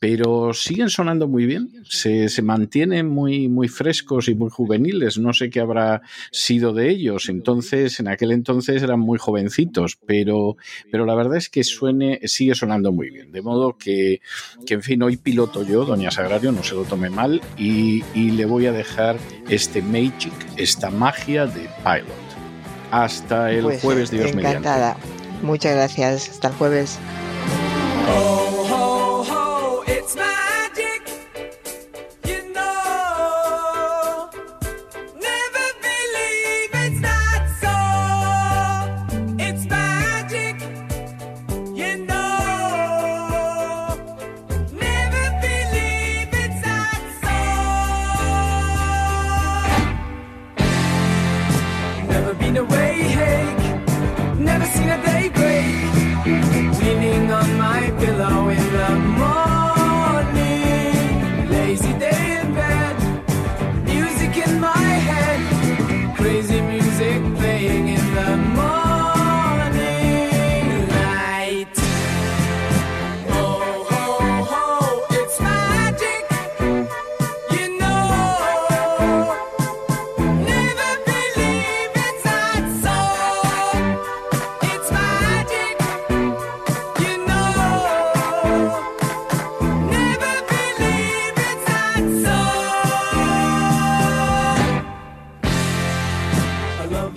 pero 0.00 0.52
siguen 0.52 0.90
sonando 0.90 1.28
muy 1.28 1.46
bien, 1.46 1.70
se, 1.84 2.28
se 2.28 2.42
mantienen 2.42 3.08
muy, 3.08 3.48
muy 3.48 3.68
frescos 3.68 4.28
y 4.28 4.34
muy 4.34 4.50
juveniles, 4.50 5.18
no 5.18 5.32
sé 5.32 5.50
qué 5.50 5.60
habrá 5.60 6.02
sido 6.30 6.72
de 6.72 6.90
ellos, 6.90 7.28
entonces, 7.28 8.00
en 8.00 8.08
aquel 8.08 8.32
entonces 8.32 8.82
eran 8.82 9.00
muy 9.00 9.18
jovencitos, 9.18 9.98
pero, 10.06 10.56
pero 10.90 11.06
la 11.06 11.14
verdad 11.14 11.36
es 11.36 11.48
que 11.48 11.64
suene, 11.64 12.20
sigue 12.24 12.54
sonando 12.54 12.92
muy 12.92 13.10
bien, 13.10 13.32
de 13.32 13.42
modo 13.42 13.76
que, 13.78 14.20
que 14.66 14.74
en 14.74 14.82
fin, 14.82 15.02
hoy 15.02 15.16
piloto 15.16 15.62
yo, 15.62 15.84
doña 15.84 16.10
Sagrario, 16.10 16.52
no 16.52 16.62
se 16.62 16.74
lo 16.74 16.84
tome 16.84 17.10
mal, 17.10 17.40
y, 17.58 18.02
y 18.14 18.30
le 18.32 18.44
voy 18.44 18.66
a 18.66 18.72
dejar 18.72 19.18
este 19.48 19.82
Magic, 19.82 20.32
esta 20.56 20.90
magia 20.90 21.46
de 21.46 21.68
Pilot. 21.82 22.43
Hasta 22.90 23.50
el 23.50 23.64
pues, 23.64 23.82
jueves, 23.82 24.10
Dios 24.10 24.30
encantada. 24.30 24.96
Muchas 25.42 25.74
gracias. 25.74 26.28
Hasta 26.28 26.48
el 26.48 26.54
jueves. 26.54 26.98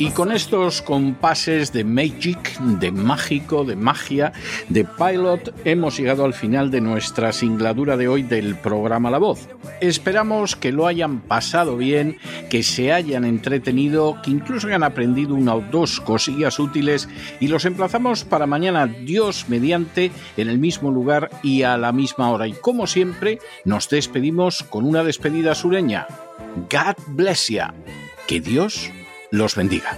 Con 0.05 0.31
estos 0.31 0.83
compases 0.83 1.73
de 1.73 1.83
Magic, 1.83 2.60
de 2.60 2.91
mágico, 2.91 3.65
de 3.65 3.75
magia, 3.75 4.31
de 4.69 4.86
pilot, 4.86 5.53
hemos 5.65 5.97
llegado 5.97 6.23
al 6.23 6.36
final 6.36 6.69
de 6.69 6.81
nuestra 6.81 7.33
singladura 7.33 7.97
de 7.97 8.07
hoy 8.07 8.21
del 8.21 8.55
programa 8.55 9.10
La 9.10 9.17
Voz. 9.17 9.49
Esperamos 9.81 10.55
que 10.55 10.71
lo 10.71 10.86
hayan 10.86 11.21
pasado 11.21 11.77
bien, 11.77 12.17
que 12.49 12.62
se 12.62 12.93
hayan 12.93 13.25
entretenido, 13.25 14.21
que 14.23 14.29
incluso 14.29 14.67
hayan 14.67 14.83
aprendido 14.83 15.33
una 15.33 15.55
o 15.55 15.62
dos 15.62 15.99
cosillas 15.99 16.60
útiles 16.60 17.10
y 17.39 17.47
los 17.47 17.65
emplazamos 17.65 18.23
para 18.23 18.45
mañana, 18.45 18.86
Dios 18.86 19.45
mediante, 19.49 20.12
en 20.38 20.49
el 20.49 20.60
mismo 20.60 20.91
lugar 20.91 21.31
y 21.41 21.63
a 21.63 21.75
la 21.75 21.91
misma 21.91 22.29
hora. 22.29 22.47
Y 22.47 22.53
como 22.53 22.86
siempre, 22.86 23.39
nos 23.65 23.89
despedimos 23.89 24.62
con 24.63 24.86
una 24.86 25.03
despedida 25.03 25.55
sureña. 25.55 26.07
God 26.69 26.95
bless 27.07 27.47
you. 27.47 27.63
Que 28.27 28.41
Dios 28.41 28.91
los 29.32 29.56
bendiga. 29.56 29.98